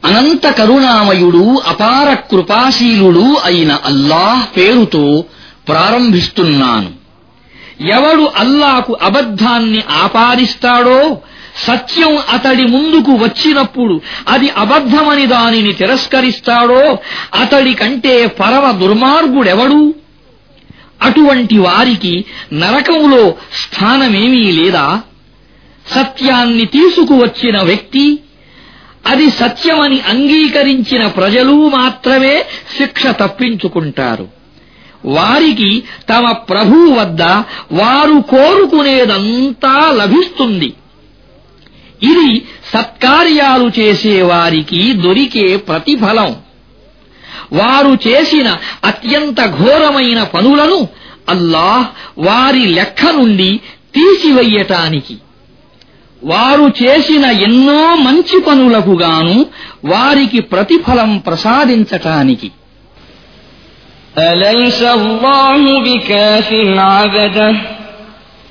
అనంత 0.03 0.44
కరుణామయుడు 0.59 1.44
అపార 1.72 2.09
కృపాశీలుడు 2.31 3.27
అయిన 3.48 3.72
అల్లాహ్ 3.90 4.42
పేరుతో 4.57 5.05
ప్రారంభిస్తున్నాను 5.70 6.90
ఎవడు 7.94 8.24
అల్లాకు 8.42 8.92
అబద్ధాన్ని 9.09 9.81
ఆపాదిస్తాడో 10.03 11.00
సత్యం 11.60 12.17
అతడి 12.30 12.63
ముందుకు 12.63 13.12
వచ్చినప్పుడు 13.12 14.02
అది 14.28 14.50
అబద్ధమని 14.50 15.26
దానిని 15.26 15.74
తిరస్కరిస్తాడో 15.74 16.98
అతడి 17.41 17.74
కంటే 17.74 18.28
పరమ 18.28 18.72
దుర్మార్గుడెవడు? 18.72 19.93
అటువంటి 21.02 21.58
వారికి 21.58 22.26
నరకములో 22.54 23.36
స్థానమేమీ 23.54 24.52
లేదా? 24.52 25.02
సత్యాన్ని 25.88 26.65
తీసుకువచ్చిన 26.65 27.62
వ్యక్తి 27.62 28.19
అది 29.08 29.30
సత్యమని 29.30 30.02
అంగీకరించిన 30.02 31.08
ప్రజలు 31.08 31.69
మాత్రమే 31.69 32.45
శిక్ష 32.78 33.08
తప్పించుకుంటారు. 33.08 34.28
వారికి 35.06 35.84
తమ 36.10 36.32
ప్రభువు 36.32 37.00
వద్ద 37.00 37.22
వారు 37.72 38.24
కోరుకునేదంతా 38.30 39.91
లభిస్తుంది. 39.91 40.74
ఇది 42.03 42.31
సత్కార్యాలు 42.72 43.68
చేసేవారికి 43.79 44.81
దొరికే 45.05 45.46
ప్రతిఫలం 45.68 46.31
వారు 47.53 47.92
చేసిన 48.07 48.48
అత్యంత 48.85 49.40
ఘోరమైన 49.59 50.20
పనులను 50.35 50.81
అల్లాహ్ 51.29 51.87
వారి 52.29 52.64
లెక్క 52.77 53.03
నుండి 53.18 53.50
తీసివెయ్యటానికి 53.94 55.14
వారు 56.22 56.66
చేసిన 56.83 57.24
ఎన్నో 57.46 57.81
మంచి 58.05 58.37
పనులకు 58.46 58.94
గాను 59.05 59.37
వారికి 59.92 60.40
ప్రతిఫలం 60.53 61.11
ప్రసాదించటానికి 61.27 62.50
أليس 64.31 64.81
الله 64.94 65.62
بكاف 65.81 66.48
عبده 66.90 67.50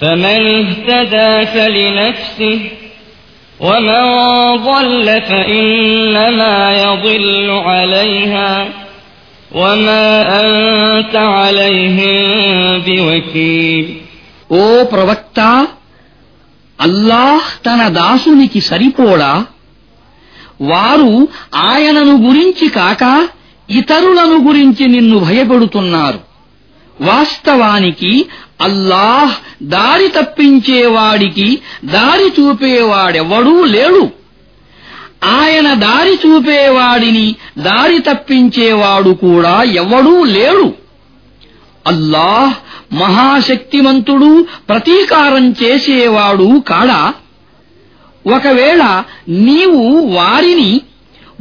فمن 0.00 0.40
اهتدى 0.56 1.32
فلنفسه 1.46 2.58
ومن 3.60 4.02
ضل 4.64 5.06
فإنما 5.22 6.56
يضل 6.84 7.48
عليها 7.68 8.52
وما 9.52 10.06
أنت 10.40 11.14
عليهم 11.36 12.16
بوكيل 12.86 13.86
ఓ 14.52 14.62
ప్రవక్త 14.92 15.38
అల్లాహ్ 16.78 17.46
తన 17.66 17.80
దాసునికి 18.00 18.60
సరిపోడా 18.60 19.32
వారు 20.70 21.12
ఆయనను 21.68 22.14
గురించి 22.26 22.66
కాక 22.68 23.02
ఇతరులను 23.68 24.36
గురించి 24.48 24.84
నిన్ను 24.88 25.16
భయపెడుతున్నారు 25.18 26.20
వాస్తవానికి 27.01 28.25
అల్లాహ్ 28.61 29.63
దారి 29.63 30.07
తప్పించేవాడికి 30.07 31.59
దారి 31.85 32.41
చూపేవాడెవడూ 32.41 33.65
లేడు. 33.65 34.09
ఆయన 35.23 35.73
దారి 35.73 36.19
చూపేవాడిని 36.27 37.35
దారి 37.57 37.99
తప్పించేవాడు 37.99 39.09
కూడా 39.09 39.63
ఎవడూ 39.63 40.23
లేడు. 40.23 40.73
అల్లాహ్ 41.87 42.53
మహాశక్తిమంతుడు 42.93 44.47
ప్రతీకారం 44.69 45.55
చేసేవాడు 45.63 46.59
కాడా? 46.59 47.13
ఒకవేళ 48.27 49.03
నీవు 49.29 50.07
వారిని 50.13 50.81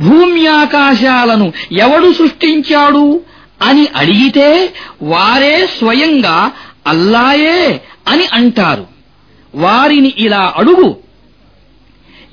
భూమ్యాకాశాలను 0.01 1.53
ఎవడు 1.73 2.12
సృష్టించాడు? 2.12 3.20
అని 3.62 3.88
అడిగితే 3.96 4.73
వారే 5.03 5.66
స్వయంగా 5.79 6.51
అల్లాయే 6.87 7.81
అని 8.09 8.27
అంటారు. 8.33 8.87
వారిని 9.55 10.14
ఇలా 10.18 10.55
అడుగు. 10.57 10.96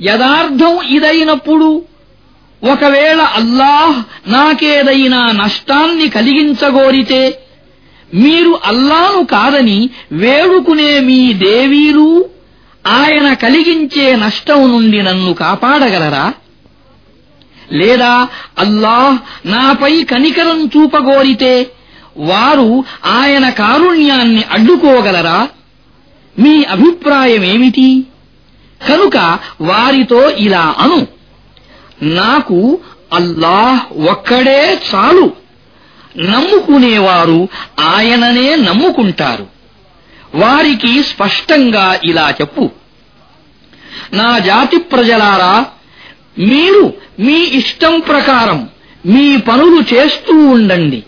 యదార్థం 0.02 0.82
ఇదైనప్పుడు 0.88 1.82
ఒకవేళ 2.72 3.22
అల్లాహ్ 3.22 4.04
నాకేదైనా 4.30 5.32
నష్టాన్ని 5.32 6.10
కలిగించగోరితే 6.10 7.40
మీరు 8.14 8.60
అల్లాను 8.66 9.26
కాదని 9.26 9.90
వేడుకునే 10.12 11.00
మీ 11.00 11.34
దేవీలు 11.34 12.26
ఆయన 12.88 13.34
కలిగించే 13.34 14.16
నష్టం 14.16 14.72
నుండి 14.72 15.02
నన్ను 15.02 15.34
కాపాడగలరా? 15.34 16.34
లేదా 17.72 18.28
అల్లాహ్ 18.60 19.48
నాపై 19.48 20.04
కనికరం 20.04 20.66
చూపగోరితే 20.66 21.72
వారు 22.18 22.84
ఆయన 23.06 23.50
కారుణ్యాన్ని 23.50 24.44
అడ్డుకోగలరా? 24.52 25.50
మీ 26.40 26.64
అభిప్రాయమేమిటి? 26.64 28.06
కనుక 28.90 29.40
వారితో 29.62 30.30
ఇలా 30.30 30.76
అను. 30.78 31.08
నాకు 32.04 32.80
అల్లాహ్ 33.14 34.10
ఒక్కడే 34.10 34.82
చాలు. 34.96 35.34
నమ్ముకునేవారు 36.18 37.48
ఆయననే 37.80 38.56
నమ్ముకుంటారు. 38.56 39.48
వారికి 40.36 41.04
స్పష్టంగా 41.04 42.00
ఇలా 42.04 42.34
చెప్పు. 42.42 42.70
నా 44.14 44.40
జాతి 44.40 44.78
ప్రజలారా 44.78 45.66
మీరు 46.40 46.94
మీ 47.20 47.44
ఇష్టం 47.44 48.00
ప్రకారం 48.00 48.70
మీ 49.06 49.38
పనులు 49.38 49.96
చేస్తూ 49.96 50.34
ఉండండి. 50.34 51.04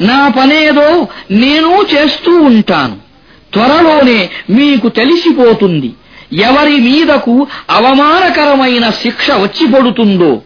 నా 0.00 0.28
పనేదో 0.28 1.08
నేను 1.30 1.86
చేస్తూ 1.94 2.36
ఉంటాను. 2.36 2.96
త్వరలోనే 3.52 4.30
మీకు 4.50 4.88
తెలిసిపోతుంది. 4.88 5.92
ఎవరి 6.32 6.76
మీదకు 6.76 7.46
అవమానకరమైన 7.70 8.90
శిక్ష 8.90 9.30
వచ్చి 9.30 9.72
పడుతుందో 9.72 10.42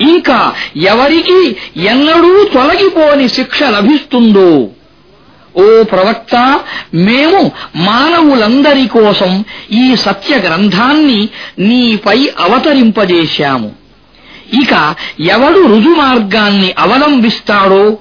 ఇంకా 0.00 0.52
ఎవరికి 0.76 1.56
ఎన్నడూ 1.76 2.44
తొలగిపోని 2.44 3.28
శిక్ష 3.28 3.62
లభిస్తుందో. 3.62 4.66
ఓ 5.58 5.82
ప్రవక్త 5.82 6.60
మేము 6.94 7.50
మానవులందరి 7.76 8.86
కోసం 8.86 9.44
ఈ 9.72 9.96
సత్య 9.96 10.36
గ్రంథాన్ని 10.36 11.28
నీపై 11.58 12.30
అవతరింపజేశాము. 12.40 13.72
ఇక 14.62 14.94
ఎవడు 15.20 15.60
రుజుమార్గాన్ని 15.66 16.74
అవలంబిస్తాడో 16.78 17.96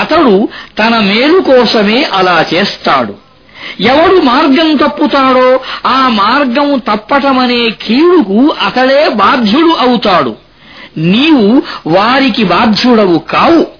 అతడు 0.00 0.48
తన 0.78 0.98
మేలు 0.98 1.40
కోసమే 1.40 2.04
అలా 2.12 2.44
చేస్తాడు. 2.54 3.14
ఎవడు 3.80 4.20
మార్గం 4.20 4.76
తప్పుతాడో 4.76 5.60
ఆ 5.86 6.08
మార్గం 6.08 6.78
తప్పటమనే 6.78 7.70
కీడుకు 7.70 8.54
అతడే 8.66 9.08
బాధ్యుడు 9.08 9.74
అవుతాడు. 9.80 10.36
నీవు 10.98 11.62
వారికి 11.86 12.44
బాధ్యుడవు 12.44 13.18
కావు. 13.18 13.79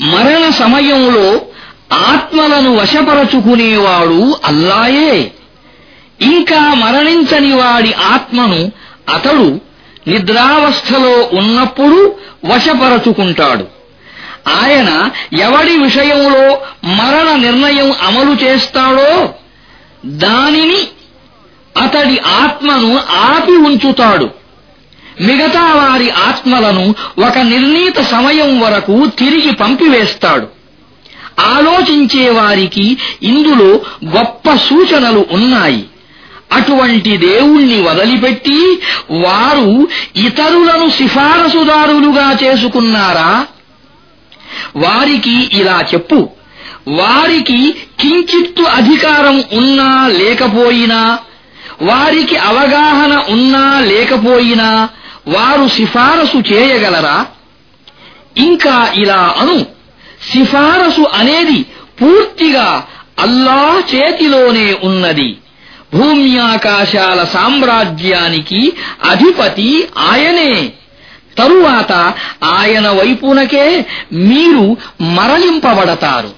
మరణ 0.00 0.50
సమయంలో 0.50 1.40
ఆత్మలను 1.92 2.76
వశపరచుకునేవాడు 2.76 4.36
అల్లాయే. 4.44 5.32
ఇంకా 6.20 6.74
మరణించని 6.74 7.52
వాడి 7.54 7.92
ఆత్మను 7.92 8.72
అతడు 9.14 9.60
నిద్రావస్థలో 10.08 11.30
ఉన్నప్పుడు 11.32 12.14
వశపరచుకుంటాడు. 12.44 13.78
ఆయన 14.48 15.10
ఎవడి 15.38 15.78
విషయంలో 15.78 16.58
మరణ 16.84 17.36
నిర్ణయం 17.36 17.92
అమలు 17.92 18.44
చేస్తాడో 18.44 19.28
దానిని 20.06 20.78
అతడి 21.82 22.18
ఆత్మను 22.18 23.00
ఆపి 23.10 23.52
ఉంచుతాడు. 23.52 24.37
మిగతా 25.20 25.74
వారి 25.74 26.10
ఆత్మలను 26.10 26.94
ఒక 27.26 27.38
నిర్ణీత 27.38 28.00
సమయం 28.00 28.60
వరకు 28.60 29.06
తిరిగి 29.06 29.52
పంపివేస్తాడు. 29.52 30.48
ఆలోచించే 31.40 32.30
వారికి 32.30 32.98
ఇందులో 33.22 33.80
గొప్ప 34.16 34.54
సూచనలు 34.54 35.26
ఉన్నాయి. 35.30 35.84
అటువంటి 36.52 37.16
దేవుణ్ణి 37.16 37.82
వదిలిపెట్టి 37.82 38.82
వారు 39.10 39.88
ఇతరులను 40.16 40.90
సిఫారసుదారులుగా 40.90 42.38
చేసుకున్నారా? 42.44 43.46
వారికి 44.76 45.50
ఇలా 45.52 45.84
చెప్పు. 45.94 46.28
వారికి 46.88 47.74
కించిత్తు 48.00 48.62
అధికారం 48.62 49.44
ఉన్నా 49.52 50.06
లేకపోయినా 50.06 51.18
వారికి 51.82 52.36
అవగాహన 52.36 53.24
ఉన్నా 53.28 53.80
లేకపోయినా 53.80 54.88
వారు 55.28 55.68
సిఫారసు 55.68 56.52
చేయగలరా? 56.52 57.26
ఇంకా 58.36 58.92
ఇలా 58.94 59.34
అను. 59.38 59.66
సిఫారసు 60.32 61.06
అనేది 61.14 61.66
పూర్తిగా 62.02 62.86
అల్లాహ్ 63.18 63.94
చేతిలోనే 63.94 64.78
ఉన్నది. 64.84 65.38
భూమ్యాకాశాల 65.94 67.24
సామ్రాజ్యానికి 67.24 68.72
అధిపతి 69.10 69.88
ఆయనే. 69.98 70.72
తరువాత 71.38 71.92
ఆయన 72.44 72.90
వైపునకే 72.90 73.84
మీరు 74.12 74.76
మరలింపబడతారు. 75.02 76.37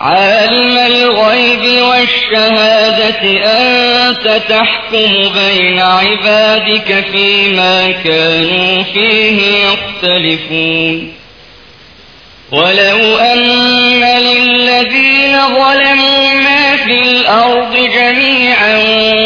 عالم 0.00 0.78
الغيب 0.78 1.82
والشهادة 1.82 3.22
أنت 3.44 4.42
تحكم 4.48 5.32
بين 5.34 5.78
عبادك 5.78 7.04
فيما 7.12 7.90
كانوا 8.04 8.82
فيه 8.82 9.40
يختلفون. 9.64 11.12
ولو 12.52 13.16
أن 13.16 14.04
للذين 14.04 15.38
ظلموا 15.48 16.32
ما 16.34 16.76
في 16.76 17.02
الأرض 17.02 17.76
جميعا 17.76 18.78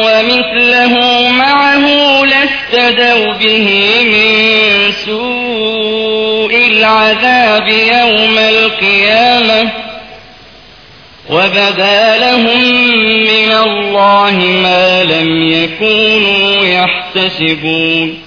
ومثله 0.05 1.29
معه 1.29 1.85
لافتدوا 2.25 3.33
به 3.33 3.69
من 4.05 4.93
سوء 5.07 6.67
العذاب 6.67 7.69
يوم 7.69 8.39
القيامة 8.39 9.84
وبدا 11.34 12.18
لهم 12.18 12.62
من 13.32 13.52
الله 13.68 14.36
ما 14.64 15.04
لم 15.04 15.30
يكونوا 15.50 16.66
يحتسبون 16.78 18.18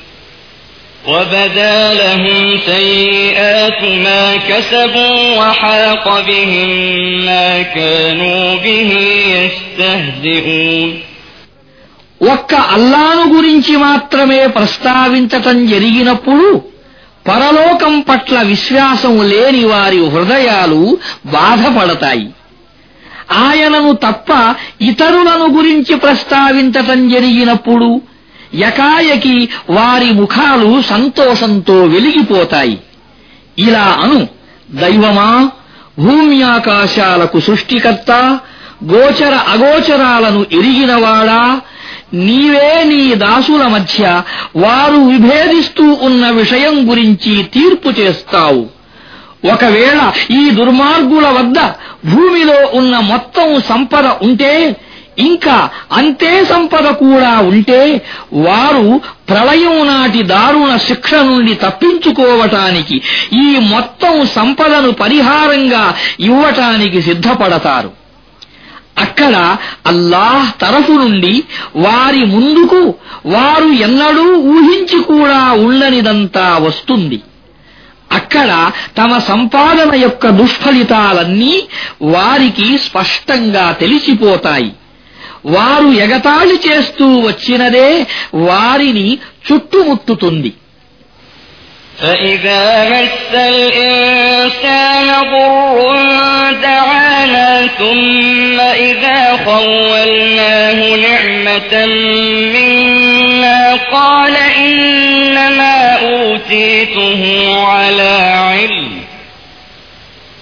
وبدا 1.08 1.94
لهم 1.94 2.58
سيئات 2.66 3.82
ما 3.82 4.36
كسبوا 4.48 5.36
وحاق 5.38 6.20
بهم 6.26 6.70
ما 7.26 7.62
كانوا 7.62 8.56
به 8.56 8.90
يستهزئون 9.36 10.90
ఒక్క 12.32 12.52
అల్లాను 12.74 13.24
గురించి 13.34 13.72
మాత్రమే 13.86 14.40
ప్రస్తావించటం 14.56 15.56
జరిగినప్పుడు 15.72 16.46
పరలోకం 17.26 17.94
పట్ల 18.08 18.36
విశ్వాసం 18.52 19.14
లేని 19.32 19.64
వారి 19.64 20.00
హృదయాలు 20.14 20.82
బాధపడతాయి 21.36 22.26
ఆయనను 23.31 23.93
తప్ప 23.93 24.55
ఇతరులను 24.81 25.57
గురించి 25.57 25.95
ప్రస్తావించటం 25.95 27.09
జరిగినప్పుడు 27.09 28.01
యకాయకి 28.55 29.49
వారి 29.69 30.11
ముఖాలు 30.11 30.81
సంతోషంతో 30.81 31.83
వెలిగిపోతాయి. 31.83 32.77
ఇలా 33.59 33.97
అను 34.01 34.27
దైవమా 34.71 35.49
భూమ్యాకాశాలకు 35.99 37.39
సృష్టికర్త 37.39 38.39
గోచర 38.85 39.35
అగోచరాలను 39.35 40.45
ఎరిగినవాడా? 40.51 41.61
నీవే 42.13 42.83
నీ 42.83 43.15
దాసుల 43.15 43.67
మధ్య 43.67 44.21
వారు 44.55 44.97
విభేదిస్తూ 44.97 45.97
ఉన్న 46.01 46.29
విషయం 46.29 46.89
గురించి 46.89 47.43
తీర్పు 47.43 47.99
చేస్తావు. 47.99 48.76
ఒకవేళ 49.53 50.11
ఈ 50.31 50.49
దుర్మార్గుల 50.51 51.27
వద్ద 51.27 51.59
భూమిలో 52.05 52.59
ఉన్న 52.73 52.99
మొత్తం 52.99 53.61
సంపద 53.61 54.05
ఉంటే 54.21 54.75
ఇంకా 55.19 55.69
అంతే 55.91 56.45
సంపద 56.45 56.89
కూడా 56.89 57.37
ఉంటే 57.37 58.01
వారు 58.33 59.01
ప్రళయం 59.29 59.87
నాటి 59.87 60.23
దారుణ 60.23 60.77
శిక్ష 60.77 61.13
నుండి 61.13 61.55
తప్పించుకోవటానికి 61.55 63.01
ఈ 63.33 63.59
మొత్తం 63.59 64.25
సంపదను 64.25 64.91
పరిహారంగా 64.91 65.95
ఇవ్వటానికి 66.19 67.01
సిద్ధపడతారు. 67.01 67.91
అక్కడ 68.97 69.57
అల్లాహ్ 69.85 70.61
తరఫు 70.61 70.91
నుండి 70.91 71.43
వారి 71.75 72.25
ముందుకు 72.25 72.93
వారు 73.25 73.69
ఎన్నడూ 73.85 74.25
ఊహించి 74.35 75.03
కూడా 75.03 75.51
ఉండనిదంతా 75.51 76.57
వస్తుంది. 76.57 77.19
అక్కడ 78.10 78.50
తమ 78.98 79.18
సంపాదన 79.28 79.94
యొక్క 79.96 80.24
దుష్ఫలితాలన్నీ 80.40 81.54
వారికి 82.14 82.66
స్పష్టంగా 82.78 83.66
తెలిసిపోతాయి 83.80 84.70
వారు 85.46 85.88
ఎగతాళి 86.04 86.58
చేస్తూ 86.66 87.06
వచ్చినదే 87.28 87.88
వారిని 88.48 89.08
చుట్టుముట్టుతుంది 89.46 90.52
فإذا 91.98 92.64
مس 92.86 93.30
الإنسان 93.52 95.08
ضر 95.32 95.86
دعانا 96.62 97.48
ثم 97.78 98.58
إذا 98.60 99.18
خولناه 99.44 100.78
نعمة 100.98 101.74
منا 102.52 103.15
قال 103.91 104.35
إنما 104.57 105.93
أوتيته 105.93 107.53
على 107.55 108.17
علم 108.35 108.97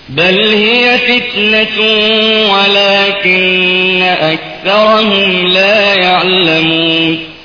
بل 0.09 0.53
هي 0.53 0.97
فتنة 0.97 1.81
ولكن 2.53 4.01
أكثرهم 4.03 5.47
لا 5.47 5.93
يعلمون 5.93 7.35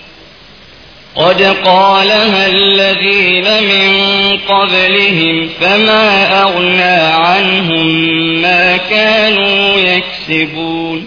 قد 1.14 1.42
قالها 1.64 2.46
الذين 2.46 3.44
من 3.44 4.38
قبلهم 4.48 5.48
فما 5.61 6.42
أغنى 6.42 7.00
عنهم 7.14 7.86
ما 8.42 8.76
كانوا 8.76 9.78
يكسبون 9.78 11.06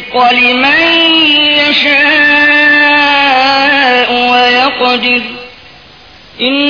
لمن 0.32 0.80
يشاء 3.16 4.08
ويقدر 4.32 5.22
إن 6.40 6.66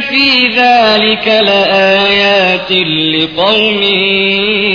في 0.00 0.26
ذلك 0.48 1.26
لآيات 1.48 2.70
لقوم 3.14 3.80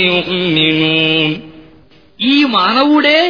يؤمنون 0.08 1.30
ఈ 2.20 2.44
మానవుడే 2.56 3.20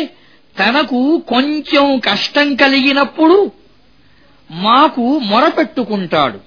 తనకు 0.56 1.00
కొంచెం 1.32 1.84
కష్టం 1.98 2.54
కలిగినప్పుడు 2.54 3.36
మాకు 4.50 5.04
మొరపెట్టుకుంటాడు 5.30 6.38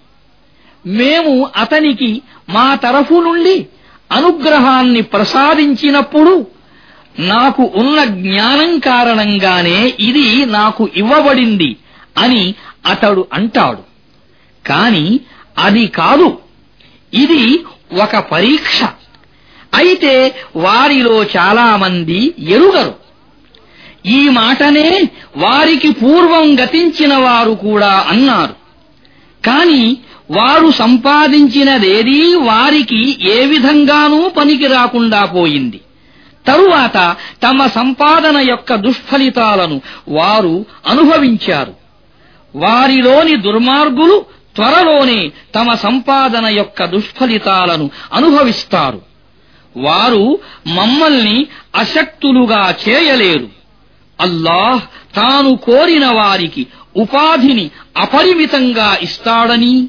మేము 0.85 1.33
అతనికి 1.55 2.09
మా 2.49 2.67
తరఫు 2.75 3.15
నుండి 3.27 3.55
అనుగ్రహాన్ని 4.11 5.01
ప్రసాదించినప్పుడు 5.13 6.33
నాకు 7.18 7.72
ఉన్న 7.74 8.04
జ్ఞానం 8.04 8.78
కారణంగానే 8.78 9.94
ఇది 10.00 10.46
నాకు 10.46 10.88
ఇవ్వబడింది 10.96 11.76
అని 12.18 12.54
అతడు 12.86 13.26
అంటాడు. 13.32 13.78
కాని 14.68 15.20
అది 15.58 15.86
కాదు. 15.86 16.38
ఇది 17.14 17.64
ఒక 18.02 18.16
పరీక్ష. 18.16 18.84
అయితే 19.74 20.34
వారిలో 20.56 21.24
చాలామంది 21.24 22.34
ఎరుగరు. 22.38 22.94
ఈ 24.06 24.28
మాటనే 24.28 25.08
వారికి 25.36 25.90
పూర్వం 25.90 26.64
గతించిన 26.64 27.16
వారు 27.16 27.50
కూడా 27.50 28.06
అన్నారు. 28.08 28.54
కాని 29.46 29.96
వారు 30.30 30.70
సంపాదించినదేదీ 30.70 32.34
వారికి 32.34 33.30
ఏ 33.30 33.46
విధంగానూ 33.46 34.28
పనికి 34.28 34.66
రాకుండా 34.66 35.24
పోయింది. 35.24 35.80
తరువాత 36.46 37.16
తమ 37.42 37.66
సంపాదన 37.66 38.38
యొక్క 38.38 38.74
దుష్ఫలితాలను 38.74 39.80
వారు 40.08 40.66
అనుభవించారు. 40.86 41.74
వారిలోని 42.56 43.36
దుర్మార్గులు 43.36 44.24
త్వరలోనే 44.56 45.32
తమ 45.54 45.74
సంపాదన 45.74 46.46
యొక్క 46.46 46.84
దుష్ఫలితాలను 46.84 47.90
అనుభవిస్తారు. 48.12 49.02
వారు 49.76 50.38
మమ్మల్ని 50.66 51.46
అశక్తులుగా 51.76 52.74
చేయలేరు. 52.88 53.48
అల్లాహ్ 54.20 54.80
తాను 55.16 55.56
కోరిన 55.56 56.06
వారికి 56.06 56.66
ఉపాధిని 56.96 57.70
అపరిమితంగా 57.96 58.96
ఇస్తాడని 59.02 59.88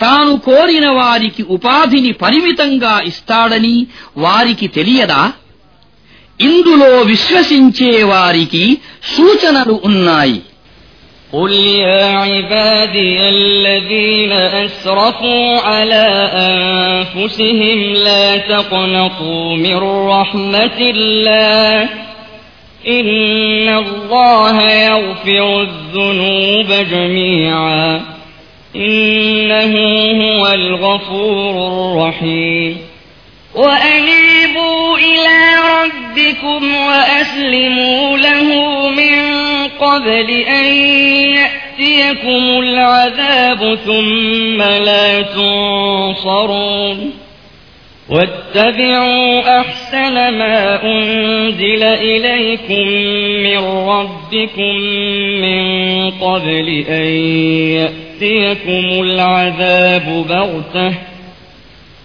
తాను 0.00 0.38
కోరిన 0.38 0.90
వారికి 0.90 1.42
ఉపాధిని 1.42 2.12
పరిమితంగా 2.12 3.00
ఇస్తాడని 3.00 3.86
వారికి 4.16 4.68
తెలియదా? 4.68 5.32
ఇందులో 6.39 6.91
విశ్వసించే 7.11 7.91
వారికి 8.11 8.63
సూచనలు 9.15 9.75
ఉన్నాయి 9.89 10.39
قل 11.33 11.51
يا 11.51 12.05
عبادي 12.05 13.29
الذين 13.29 14.31
أسرفوا 14.31 15.59
على 15.59 16.05
أنفسهم 16.51 17.93
لا 17.93 18.37
تقنطوا 18.37 19.55
من 19.55 19.77
رحمة 20.15 20.79
الله 20.79 21.89
إن 22.87 23.69
الله 23.83 24.71
يغفر 24.71 25.61
الذنوب 25.61 26.67
جميعا 26.91 28.01
إنه 28.75 29.73
هو 30.23 30.47
الغفور 30.47 31.55
الرحيم 31.67 32.77
وأنيبوا 33.55 34.44
إلى 35.06 35.38
ربكم 35.82 36.74
وأسلموا 36.74 38.18
له 38.18 38.48
من 38.90 39.36
قبل 39.80 40.30
أن 40.30 40.74
يأتيكم 41.36 42.60
العذاب 42.60 43.74
ثم 43.74 44.62
لا 44.62 45.22
تنصرون. 45.22 47.12
واتبعوا 48.10 49.60
أحسن 49.60 50.14
ما 50.14 50.84
أنزل 50.84 51.84
إليكم 51.84 52.88
من 53.42 53.58
ربكم 53.88 54.76
من 55.40 56.10
قبل 56.10 56.84
أن 56.88 57.06
يأتيكم 57.76 59.02
العذاب 59.02 60.24
بغتة. 60.28 61.15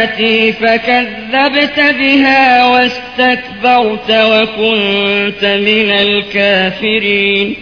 آياتي 0.00 0.52
فكذبت 0.52 1.80
بها 1.80 2.66
واستكبرت 2.66 4.10
وكنت 4.10 5.44
من 5.44 5.90
الكافرين. 5.90 7.56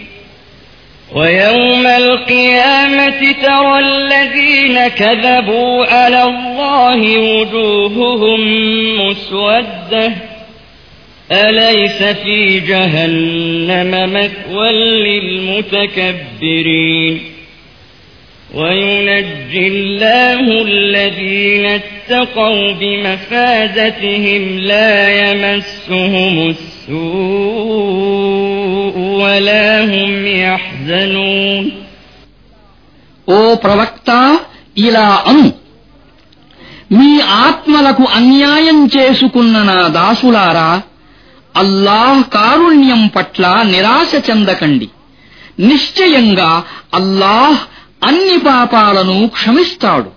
ويوم 1.15 1.87
القيامة 1.87 3.31
ترى 3.31 3.79
الذين 3.79 4.87
كذبوا 4.87 5.85
على 5.85 6.23
الله 6.23 7.19
وجوههم 7.19 8.39
مسودة. 8.99 10.11
أليس 11.31 12.03
في 12.03 12.59
جهنم 12.59 14.13
مثوى 14.13 14.71
للمتكبرين؟ 15.71 17.28
وينجي 18.54 19.68
الله 19.68 20.44
الذين 20.62 21.66
اتقوا 21.80 22.72
بمفازتهم 22.72 24.42
لا 24.70 24.92
يمسهم 25.22 26.34
السوء 27.64 28.96
ولا 29.20 29.68
هم 29.84 30.10
يحزنون 30.38 31.64
ఓ 33.28 33.38
ప్రవక్త 33.64 34.08
ఇలా 34.86 35.08
అను 35.30 35.46
మీ 36.96 37.12
ఆత్మలకు 37.44 38.04
అన్యాయం 38.18 38.78
చేసుకున్న 38.96 39.54
నా 39.70 39.78
దాసులారా 39.98 40.70
అల్లాహ్ 41.54 42.20
కారుణ్యం 42.36 43.02
పట్ల 43.16 43.44
నిరాశ 43.72 44.12
చెందకండి 44.28 44.88
నిశ్చయంగా 45.68 46.50
అల్లాహ్ 46.94 47.58
అన్ని 48.03 48.37
పాపాలను 48.37 49.27
క్షమిస్తాడు. 49.27 50.09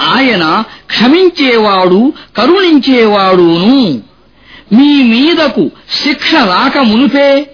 ఆయన 0.00 0.64
క్షమించేవాడు 0.86 2.12
కరుణించేవాడును. 2.36 4.02
మీ 4.72 5.02
మీదకు 5.02 5.70
శిక్ష 6.04 6.34
రాక 6.34 6.78
మునుపే 6.78 7.50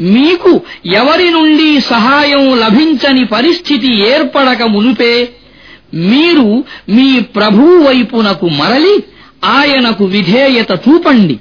మీకు 0.00 0.60
ఎవరి 0.86 1.30
నుండి 1.30 1.80
సహాయం 1.80 2.58
లభించని 2.58 3.24
పరిస్థితి 3.24 4.08
ఏర్పడక 4.08 4.62
మునుపే 4.62 5.28
మీరు 5.94 6.64
మీ 6.88 7.20
ప్రభువు 7.20 7.82
వైపునకు 7.82 8.46
మరలి 8.46 9.04
ఆయనకు 9.44 10.04
విధేయత 10.04 10.70
చూపండి. 10.70 11.38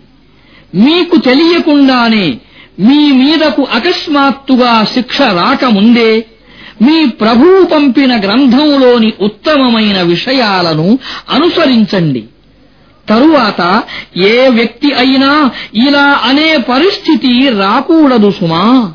మీకు 0.76 1.18
తెలియకుండానే 1.18 2.38
మీ 2.80 3.12
మీదకు 3.12 3.68
అకస్మాత్తుగా 3.74 4.86
శిక్ష 4.94 5.22
రాకముందే 5.22 6.26
మీ 6.82 7.06
ప్రభువు 7.06 7.66
పంపిన 7.66 8.20
గ్రంథంలోని 8.20 9.14
ఉత్తమమైన 9.22 10.02
విషయాలను 10.02 11.00
అనుసరించండి. 11.30 12.24
తరువాత 13.10 13.84
ఏ 14.18 14.48
వ్యక్తి 14.48 14.94
అయినా 14.94 15.52
ఇలా 15.76 16.22
అనే 16.24 16.58
పరిస్థితి 16.58 17.50
రాకూడదు 17.50 18.32
సుమా. 18.32 18.94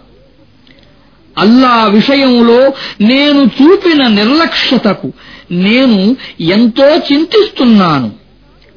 అల్లా 1.38 1.84
విషయంలో 1.84 2.72
నేను 3.00 3.42
చూపిన 3.42 4.06
నిర్లక్ష్యతకు 4.06 5.12
నేను 5.50 6.16
ఎంతో 6.40 6.96
చింతిస్తున్నాను. 6.96 8.10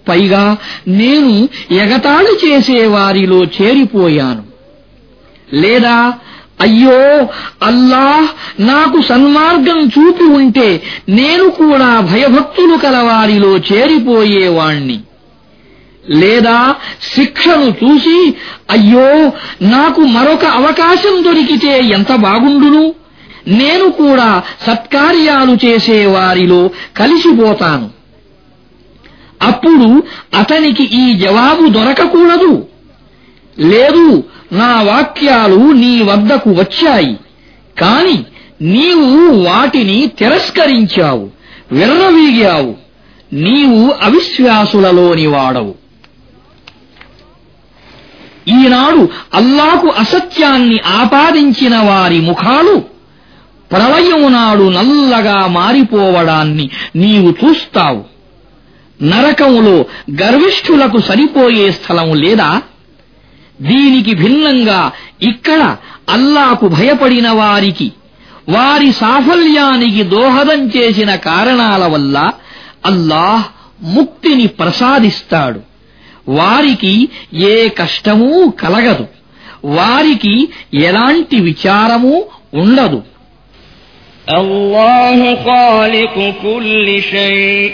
పైగా 0.10 0.58
నేను 0.88 1.50
ఎగతాళి 1.72 2.48
చేసేవారిలో 2.48 3.44
చేరిపోయాను. 3.44 4.44
లేదా 5.54 6.14
అయ్యో 6.62 7.28
అల్లాహ్ 7.64 8.62
నాకు 8.62 9.02
సన్మార్గం 9.02 9.88
చూపి 9.88 10.24
ఉంటే 10.24 10.84
నేను 11.10 11.50
కూడా 11.50 12.00
భయభక్తులు 12.00 12.78
కలవారిలో 12.78 13.58
చేరిపోయేవాణ్ణి. 13.58 15.00
లేదా 16.10 16.76
శిక్షను 17.16 17.70
చూసి 17.70 18.34
అయ్యో 18.72 19.32
నాకు 19.62 20.02
మరొక 20.02 20.46
అవకాశం 20.46 21.24
దొరికితే 21.24 21.80
ఎంత 21.80 22.16
బాగుండును? 22.16 22.94
నేను 23.48 23.90
కూడా 23.90 24.44
సత్కార్యాలు 24.68 25.66
చేసేవారిలో 25.66 26.70
కలిసిపోతాను. 26.98 27.90
అప్పుడు 29.42 30.04
అతనికి 30.36 30.84
ఈ 30.84 31.14
జవాబు 31.14 31.70
దొరకకూడదు. 31.70 32.66
లేదు 33.60 34.24
నా 34.52 34.82
వాక్యాలు 34.82 35.72
నీ 35.74 36.02
వద్దకు 36.02 36.50
వచ్చాయి. 36.50 37.18
కాని 37.82 38.26
నీవు 38.62 39.32
వాటిని 39.32 40.08
తిరస్కరించావు 40.20 41.30
విర్రవీగావు. 41.72 42.76
నీవు 43.34 43.94
అవిశ్వాసులలోని 44.02 45.28
వాడవు. 45.28 45.76
ఈనాడు 48.48 49.10
అల్లాకు 49.34 49.88
అసత్యాన్ని 49.88 50.80
ఆపాదించిన 50.80 51.78
వారి 51.78 52.22
ముఖాలు 52.22 52.84
ప్రళయం 53.72 54.34
నాడు 54.34 54.64
నల్లగా 54.64 55.48
మారిపోవడాన్ని 55.48 56.70
నీవు 56.96 57.46
చూస్తావు. 57.46 58.04
నరకములో 59.04 59.86
గర్విష్ఠులకు 60.22 60.98
సరిపోయే 60.98 61.72
స్థలం 61.72 62.14
లేదా? 62.14 62.62
దీనికి 63.61 64.13
భిన్నంగా 64.15 64.81
ఇక్కడ 65.23 65.63
అల్లాకు 66.09 66.67
భయపడిన 66.77 67.29
వారికి 67.41 67.89
వారి 68.49 68.91
సాఫల్యానికి 69.01 70.03
దోహదం 70.15 70.61
చేసిన 70.77 71.11
కారణాల 71.29 71.83
వల్ల 71.87 72.17
అల్లాహ్ 72.87 73.45
ముక్తిని 73.95 74.47
ప్రసాదిస్తాడు 74.61 75.61
వారికి 76.39 76.95
ఏ 77.51 77.57
కష్టమూ 77.81 78.31
కలగదు 78.63 79.07
వారికి 79.77 80.35
ఎలాంటి 80.89 81.39
విచారమూ 81.49 82.15
ఉండదు 82.63 83.01
الله 84.41 85.19
خالق 85.45 86.15
كل 86.43 86.87
شيء 87.11 87.71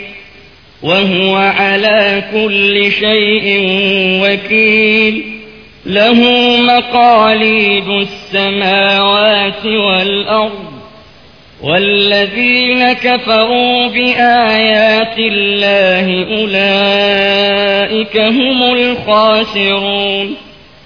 وهو 0.83 1.35
على 1.59 2.01
كل 2.33 2.75
شيء 2.95 3.47
وكيل 4.23 5.15
له 5.86 6.14
مقاليد 6.58 7.88
السماوات 7.90 9.66
والأرض 9.66 10.72
والذين 11.64 12.94
كفروا 12.94 13.88
بآيات 13.88 15.18
الله 15.18 16.26
أولئك 16.40 18.18
هم 18.20 18.74
الخاسرون 18.74 20.36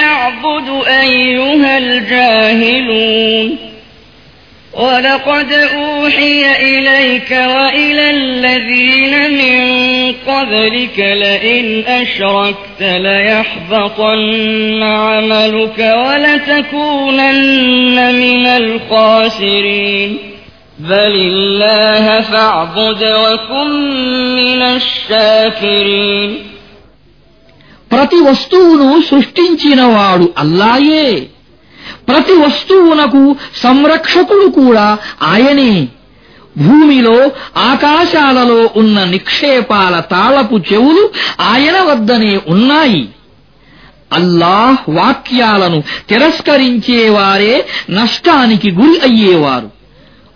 أعبد 0.00 0.86
أيها 0.86 1.78
الجاهلون 1.78 3.71
ولقد 4.73 5.51
أوحي 5.75 6.41
إليك 6.69 7.31
وإلى 7.31 8.05
الذين 8.11 9.13
من 9.31 9.59
قبلك 10.27 10.97
لئن 10.99 11.65
أشركت 11.87 12.81
ليحبطن 13.07 14.83
عملك 14.83 15.79
ولتكونن 16.87 18.15
من 18.15 18.45
الخاسرين 18.45 20.17
بل 20.79 21.13
الله 21.31 22.21
فاعبد 22.21 23.01
وكن 23.03 23.69
من 24.35 24.61
الشاكرين 24.75 26.31
ప్రతి 27.91 28.19
వస్తువును 28.27 28.87
సృష్టించినవాడు 29.09 30.25
అల్లాయే 30.37 31.05
ప్రతి 32.08 32.32
వస్తువునకు 32.32 33.36
సంరక్షకుడు 33.56 34.50
కూడా 34.50 34.98
ఆయనే. 35.22 35.88
భూమిలో 36.56 37.30
ఆకాశాలలో 37.56 38.70
ఉన్న 38.76 39.04
నిక్షేపాల 39.04 40.00
తాళపు 40.00 40.60
చెవులు 40.72 41.10
ఆయన 41.40 41.80
వద్దనే 41.80 42.40
ఉన్నాయి. 42.48 43.08
అల్లాహ్ 44.12 44.90
వాక్యాలను 44.90 45.82
తిరస్కరించేవారే 46.08 47.66
నష్టానికి 47.90 48.70
గురి 48.70 49.00
అయ్యేవారు. 49.00 49.70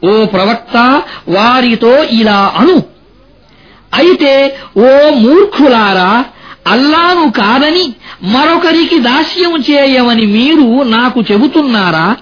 ఓ 0.06 0.24
ప్రవక్త 0.24 1.02
వారితో 1.28 2.04
ఇలా 2.04 2.54
అను. 2.56 2.82
అయితే 3.94 4.58
ఓ 4.76 5.10
మూర్ఖులారా 5.10 6.24
అల్లాను 6.66 7.30
కాదని 7.30 7.94
మరొకరికి 8.22 8.98
దాస్యం 8.98 9.64
చేయమని 9.70 10.26
మీరు 10.26 10.82
నాకు 10.82 11.24
చెబుతున్నారా? 11.32 12.16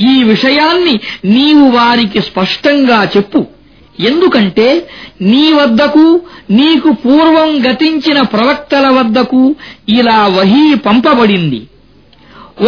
ఈ 0.00 0.22
విషయాన్ని 0.22 1.00
నీవు 1.24 1.70
వారికి 1.70 2.22
స్పష్టంగా 2.22 3.08
చెప్పు. 3.16 3.46
ఎందుకంటే 4.00 4.88
నీ 5.20 5.52
వద్దకు 5.52 6.20
నీకు 6.50 6.92
పూర్వం 6.92 7.70
గతించిన 7.70 8.20
ప్రవక్తల 8.20 8.88
వద్దకు 8.88 9.54
ఇలా 9.88 10.26
వహీ 10.26 10.74
పంపబడింది. 10.74 11.62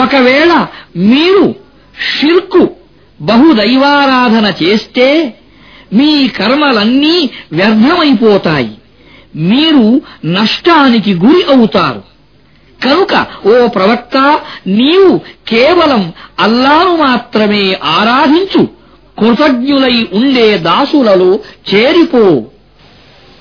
ఒకవేళ 0.03 0.67
మీరు 0.97 1.55
షిర్కు 2.19 2.71
బహుదైవారాధన 3.21 4.53
చేస్తే 4.62 5.35
మీ 5.93 6.29
కర్మలన్నీ 6.29 7.31
వ్యర్థమైపోతాయి. 7.53 8.71
మీరు 9.37 10.01
నష్టానికి 10.24 11.14
గురి 11.14 11.43
అవుతారు. 11.43 12.03
కనుక 12.84 13.26
ఓ 13.47 13.66
ప్రవక్త 13.66 14.41
నీవు 14.66 15.20
కేవలం 15.49 16.12
అల్లాను 16.41 16.97
మాత్రమే 16.97 17.74
ఆరాధించు 17.84 18.68
కృతజ్ఞులై 19.18 20.09
ఉండే 20.12 20.59
దాసులలో 20.59 21.39
చేరిపో. 21.74 22.43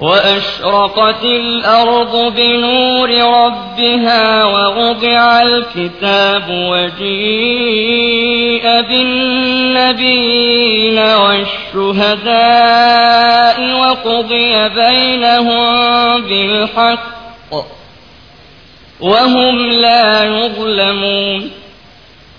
وأشرقت 0.00 1.24
الأرض 1.24 2.32
بنور 2.36 3.10
ربها 3.10 4.44
ووضع 4.44 5.42
الكتاب 5.42 6.44
وجيء 6.50 7.50
بالنبيين 8.80 10.38
والشهداء 10.98 12.40
وقضي 13.80 14.68
بينهم 14.68 16.20
بالحق 16.22 17.20
وهم 19.00 19.66
لا 19.66 20.24
يظلمون 20.24 21.50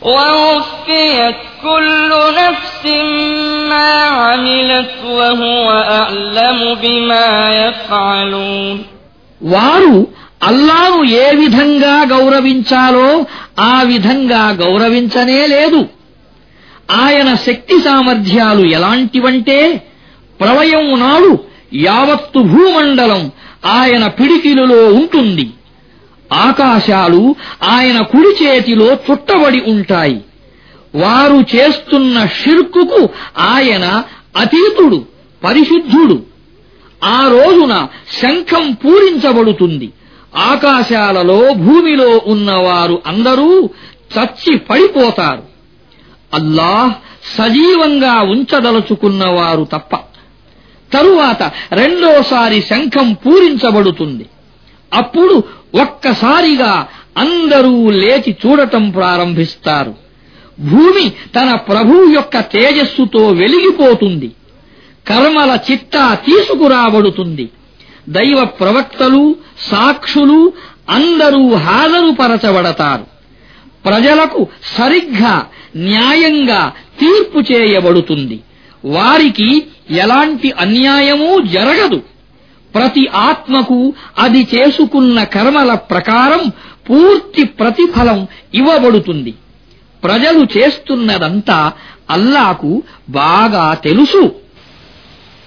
ووفيت 0.01 1.36
كل 1.62 2.14
نفس 2.38 2.86
عملت 4.30 4.93
وهو 5.11 5.66
أعلم 5.95 6.59
بما 6.76 7.28
يفعلون 7.62 8.76
వారు 9.41 9.97
అల్లాను 10.43 10.99
ఏ 11.18 11.26
విధంగా 11.41 11.97
గౌరవించాలో 12.12 13.09
ఆ 13.66 13.76
విధంగా 13.91 14.45
గౌరవించనే 14.62 15.41
లేదు 15.55 15.80
ఆయన 16.99 17.28
శక్తి 17.47 17.76
సామర్థ్యాలు 17.87 18.62
ఎలాంటివంటే 18.76 19.59
ప్రళయం 20.41 20.87
నాడు 21.03 21.32
యావత్తు 21.87 22.41
భూమండలం 22.53 23.22
ఆయన 23.76 24.05
పిడికిలులో 24.18 24.82
ఉంటుంది 24.99 25.47
ఆకాశాలు 26.30 27.22
ఆయన 27.74 27.99
కుడి 28.12 28.32
చేతిలో 28.41 28.89
చుట్టబడి 29.07 29.61
ఉంటాయి 29.72 30.18
వారు 30.95 31.39
చేస్తున్న 31.55 32.16
షిర్కుకు 32.39 33.01
ఆయన 33.53 33.87
అతీతుడు 34.38 35.05
పరిశుద్ధుడు. 35.43 36.23
ఆ 37.03 37.27
రోజున 37.27 37.88
శంఖం 38.21 38.71
పూరించబడుతుంది. 38.71 39.93
ఆకాశాలలో 40.36 41.53
భూమిలో 41.53 42.21
ఉన్నవారు 42.27 43.01
అందరూ 43.07 43.69
చచ్చి 44.19 44.57
పడిపోతారు. 44.57 45.43
అల్లాహ్ 46.34 46.93
సజీవంగా 47.38 48.21
ఉంచదలుచుకున్నవారు 48.21 49.63
తప్ప. 49.63 49.95
తరువాత 50.93 51.51
రెండోసారి 51.71 52.61
శంఖం 52.61 53.13
పూరించబడుతుంది. 53.13 54.25
అప్పుడు 54.93 55.43
ఒక్కసారిగా 55.82 56.88
అందరూ 57.17 57.89
లేచి 57.89 58.36
చూడటం 58.45 58.89
ప్రారంభిస్తారు. 58.89 59.95
భూమి 60.62 61.09
తన 61.09 61.55
ప్రభువు 61.55 62.14
యొక్క 62.14 62.39
తేజస్సుతో 62.39 63.28
వెలిగిపోతుంది. 63.28 64.32
కర్మల 65.07 65.57
చిట్టా 65.72 66.14
తీసుకురాబడుతుంది. 66.14 67.49
దైవ 68.09 68.45
ప్రవక్తలు 68.45 69.36
సాక్షులు 69.59 70.53
అందరూ 70.89 71.53
హాజరుపరచబడతారు. 71.53 73.05
ప్రజలకు 73.86 74.47
సరిగ్గా 74.78 75.45
న్యాయంగా 75.76 76.72
తీర్పు 76.99 77.53
చేయబడుతుంది. 77.53 78.39
వారికి 78.86 79.64
ఎలాంటి 79.89 80.51
అన్యాయమూ 80.51 81.41
జరగదు. 81.41 82.01
ప్రతి 82.76 83.07
ఆత్మకు 83.16 83.93
అది 84.20 84.47
చేసుకున్న 84.55 85.24
కర్మల 85.24 85.74
ప్రకారం 85.74 86.49
పూర్తి 86.89 87.43
ప్రతిఫలం 87.43 88.28
ఇవ్వబడుతుంది. 88.53 89.34
ప్రజలు 90.03 90.43
చేస్తున్నదంతా 90.55 91.59
అల్లాకు 92.16 92.72
బాగా 93.20 93.66
తెలుసు 93.87 94.24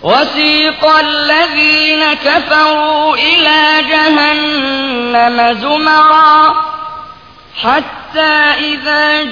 وسيق 0.03 0.83
الذين 1.07 2.13
كفروا 2.25 3.15
إلى 3.29 3.59
جهنم 3.91 5.37
زمرا 5.53 6.35
حتى 7.55 8.33
إذا 8.71 9.23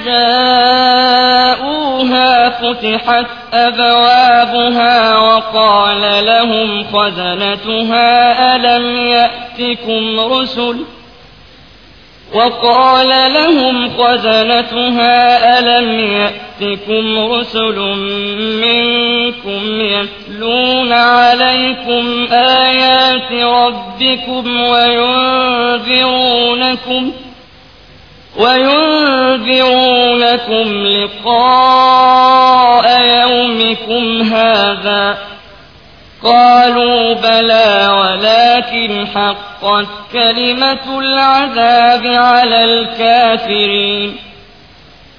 جاءوها 1.18 2.50
فتحت 2.52 3.26
أبوابها 3.54 5.18
وقال 5.18 6.26
لهم 6.26 6.84
خزنتها 6.84 8.08
ألم 8.56 8.86
يأتكم 8.98 10.20
رسل 10.20 10.78
وقال 12.35 13.33
لهم 13.33 13.89
خزنتها 13.89 15.59
ألم 15.59 16.01
يأتكم 16.01 17.19
رسل 17.19 17.79
منكم 18.63 19.81
يتلون 19.81 20.93
عليكم 20.93 22.27
آيات 22.33 23.33
ربكم 23.33 24.61
وينذرونكم 24.61 25.91
ۖ 27.11 27.13
وينذرونكم 28.39 29.57
لقاء 30.87 32.23
يومكم 33.03 34.23
هذا 34.23 35.19
قالوا 36.24 37.14
بلى 37.16 37.70
ولكن 38.00 39.08
حقت 39.08 39.88
كلمة 40.14 41.00
العذاب 41.00 42.04
على 42.30 42.60
الكافرين 42.64 44.10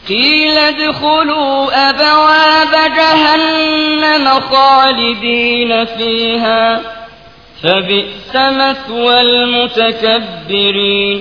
قيل 0.08 0.58
ادخلوا 0.58 1.56
أبواب 1.90 2.72
جهنم 2.98 4.24
خالدين 4.50 5.84
فيها 5.86 6.80
فبئس 7.62 8.32
مثوى 8.60 9.16
المتكبرين 9.20 11.18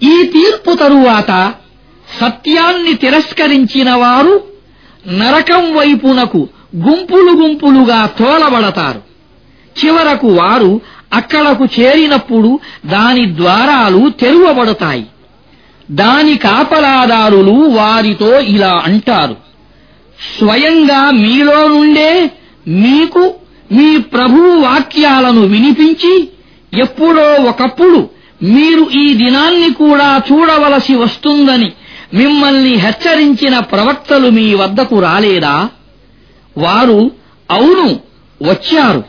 ఈ 0.00 0.14
తీర్పు 0.34 0.72
తరువాత 0.82 1.30
సత్యాన్ని 2.08 2.94
తిరస్కరించిన 2.94 3.88
వారు 3.94 4.34
నరకం 5.20 5.64
వైపునకు 5.76 6.40
గుంపులు 6.75 7.31
గుంపులుగా 7.31 8.05
తోలబడతారు. 8.05 9.01
చివరకు 9.85 10.27
వారు 10.27 10.81
అక్కడకు 11.13 11.65
చేరినప్పుడు 11.65 12.59
దాని 12.85 13.35
ద్వారాలు 13.35 14.09
తెరువబడతాయి. 14.09 15.05
దాని 15.91 16.37
కాపలాదారులు 16.37 17.51
వారితో 17.51 18.39
ఇలా 18.39 18.81
అంటారు. 18.85 19.35
స్వయంగా 20.37 21.11
మీలో 21.11 21.67
నుండే 21.67 22.31
మీకు 22.67 23.33
మీ 23.71 23.97
ప్రభువు 23.97 24.59
వాక్యాలను 24.59 25.41
వినిపించి 25.41 26.29
ఎప్పుడో 26.81 27.43
ఒకప్పుడు 27.49 28.09
మీరు 28.43 28.89
ఈ 28.89 29.13
దినాన్ని 29.13 29.73
కూడా 29.73 30.21
చూడవలసి 30.31 30.95
వస్తుందని 30.95 31.71
మిమ్మల్ని 32.13 32.75
హెచ్చరించిన 32.75 33.59
ప్రవక్తలు 33.59 34.29
మీ 34.29 34.53
వద్దకు 34.53 34.99
రాలేదా? 34.99 35.69
వారు 36.57 37.11
అవును 37.51 37.99
వచ్చారు. 38.41 39.03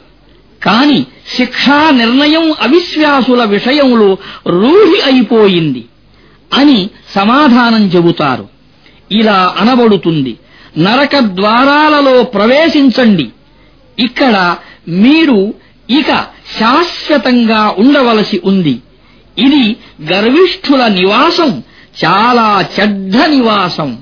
కాని 0.65 1.07
శిక్షా 1.37 1.91
నిర్ణయం 1.91 2.53
అవిశ్వాసుల 2.53 3.45
విషయంలో 3.45 4.17
రూఢి 4.47 5.01
అయిపోయింది 5.01 5.85
అని 6.55 6.91
సమాధానం 7.15 7.87
చెబుతారు. 7.87 8.49
ఇలా 9.13 9.55
అనబడుతుంది 9.59 10.39
నరక 10.79 11.19
ద్వారాలలో 11.19 12.23
ప్రవేశించండి. 12.23 13.29
ఇక్కడ 13.99 14.57
మీరు 14.89 15.55
ఇక 15.91 16.27
శాశ్వతంగా 16.59 17.75
ఉండవలసి 17.79 18.41
ఉంది. 18.45 18.79
ఇది 19.39 19.77
గర్విష్ఠుల 20.13 20.87
నివాసం 20.87 21.63
చాలా 22.05 22.65
చెడ్డ 22.81 23.17
నివాసం. 23.17 24.02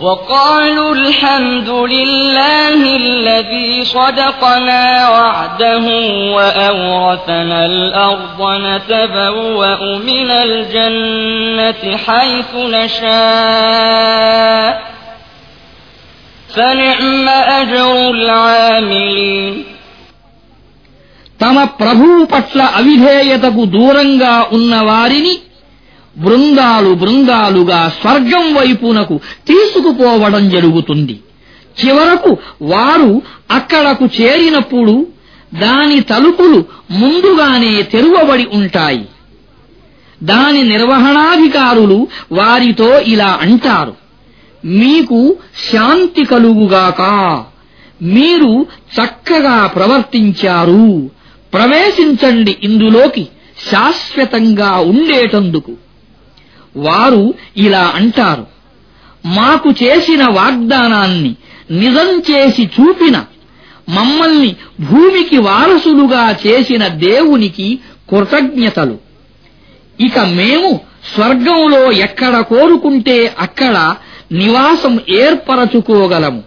وقالوا 0.00 0.94
الحمد 0.94 1.68
لله 1.68 2.80
الذي 2.96 3.84
صدقنا 3.84 5.08
وعده 5.08 5.86
وأورثنا 6.36 7.66
الأرض 7.66 8.40
نتبوأ 8.66 9.98
من 10.00 10.30
الجنة 10.30 11.82
حيث 11.96 12.50
نشاء 12.76 14.70
فنعم 16.54 17.26
أجر 17.28 18.10
العاملين 18.10 19.54
తమ 21.40 21.64
ప్రభువు 21.80 22.24
పట్ల 22.24 22.60
అవిధేయతకు 22.78 23.62
దూరంగా 23.76 24.34
ఉన్న 24.52 24.72
వారిని 24.80 25.34
బృందాలు 26.17 26.93
బృందాలుగా 26.93 27.91
స్వర్గం 28.01 28.53
వైపునకు 28.55 29.19
తీసుకుపోవడం 29.47 30.49
జరుగుతుంది. 30.49 31.19
చివరకు 31.85 32.37
వారు 32.61 33.21
అక్కడకు 33.51 34.05
చేరినప్పుడు 34.21 35.07
దాని 35.53 35.99
తలుపులు 35.99 36.65
ముందుగానే 36.91 37.81
తెరువబడి 37.81 38.47
ఉంటాయి. 38.53 39.05
దాని 40.23 40.63
నిర్వహణాధికారులు 40.63 42.07
వారితో 42.31 42.99
ఇలా 42.99 43.39
అంటారు. 43.41 43.93
మీకు 44.65 45.37
శాంతి 45.73 46.25
కలుగుగాక. 46.25 47.01
మీరు 48.01 48.65
చక్కగా 48.95 49.67
ప్రవర్తించారు. 49.67 51.09
ప్రవేశించండి 51.53 52.57
ఇందులోకి. 52.63 53.27
శాశ్వతంగా 53.71 54.71
ఉండేటందుకు. 54.71 55.71
వారు 56.75 57.33
ఇలా 57.57 57.91
అంటారు. 57.95 58.47
మాకు 59.25 59.69
చేసిన 59.69 60.23
వాగ్దానాన్ని 60.23 61.35
నిజం 61.71 62.23
చేసి 62.31 62.63
చూపిన 62.63 63.25
మమ్మల్ని 63.89 64.55
భూమికి 64.79 65.37
వారసులుగా 65.37 66.35
చేసిన 66.47 66.87
దేవునికి 66.87 67.79
కృతజ్ఞతలు. 68.09 68.97
ఇక 69.99 70.19
మేము 70.19 70.79
స్వర్గంలో 71.13 71.91
ఎక్కడ 71.91 72.39
కోరుకుంటే 72.39 73.35
అక్కడ 73.39 73.95
నివాసం 74.31 74.99
ఏర్పరచుకోగలము. 75.09 76.43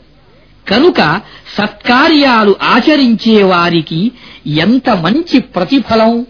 కనుక 0.69 1.21
సత్కార్యాలు 1.59 2.57
ఆచరించేవారికి 2.63 4.13
ఎంత 4.47 4.91
మంచి 4.91 5.41
ప్రతిఫలం? 5.41 6.27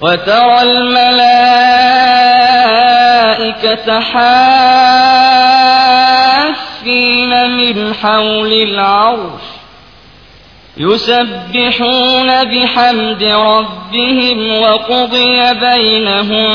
وترى 0.00 0.58
الملائكة 2.64 4.00
حافين 6.24 7.32
من 7.56 7.94
حول 7.94 8.52
العرش 8.52 9.42
يسبحون 10.76 12.44
بحمد 12.44 13.22
ربهم 13.22 14.38
وقضي 14.62 15.54
بينهم 15.54 16.48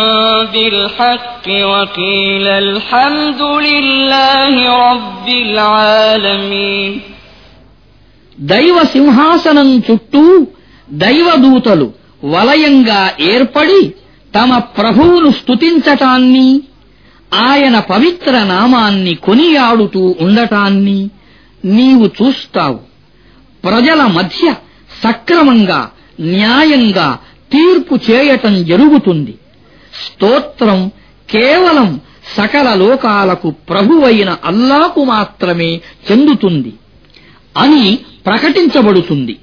بالحق 0.53 1.45
وقيل 1.47 2.47
الحمد 2.47 3.41
لله 3.67 4.53
رب 4.91 5.27
العالمين 5.45 6.93
దైవ 8.53 8.77
సింహాసనం 8.95 9.69
చుట్టూ 9.87 10.23
దైవదూతలు 11.03 11.87
వలయంగా 12.24 13.10
ఏర్పడి 13.20 13.94
తమ 14.34 14.58
ప్రభువును 14.58 15.30
స్తుతించటాన్ని 15.30 16.62
ఆయన 17.34 17.78
పవిత్ర 17.78 18.44
నామాన్ని 18.44 19.14
కొనియాడుతూ 19.14 20.16
ఉండటాన్ని 20.20 21.10
నీవు 21.64 22.06
చూస్తావు. 22.06 22.78
ప్రజల 23.64 24.06
మధ్య 24.06 24.54
సక్రమంగా 25.04 25.90
న్యాయంగా 26.20 27.18
తీర్పు 27.52 27.98
చేయటం 28.10 28.64
జరుగుతుంది. 28.64 29.34
స్తోత్రం 30.04 30.90
కేవలం 31.30 32.00
సకల 32.36 32.74
లోకాలకు 32.74 33.50
ప్రభువైన 33.50 34.36
అల్లాకు 34.44 35.04
మాత్రమే 35.04 35.80
చెందుతుంది 36.10 36.72
అని 37.56 37.98
ప్రకటించబడుతుంది. 38.26 39.36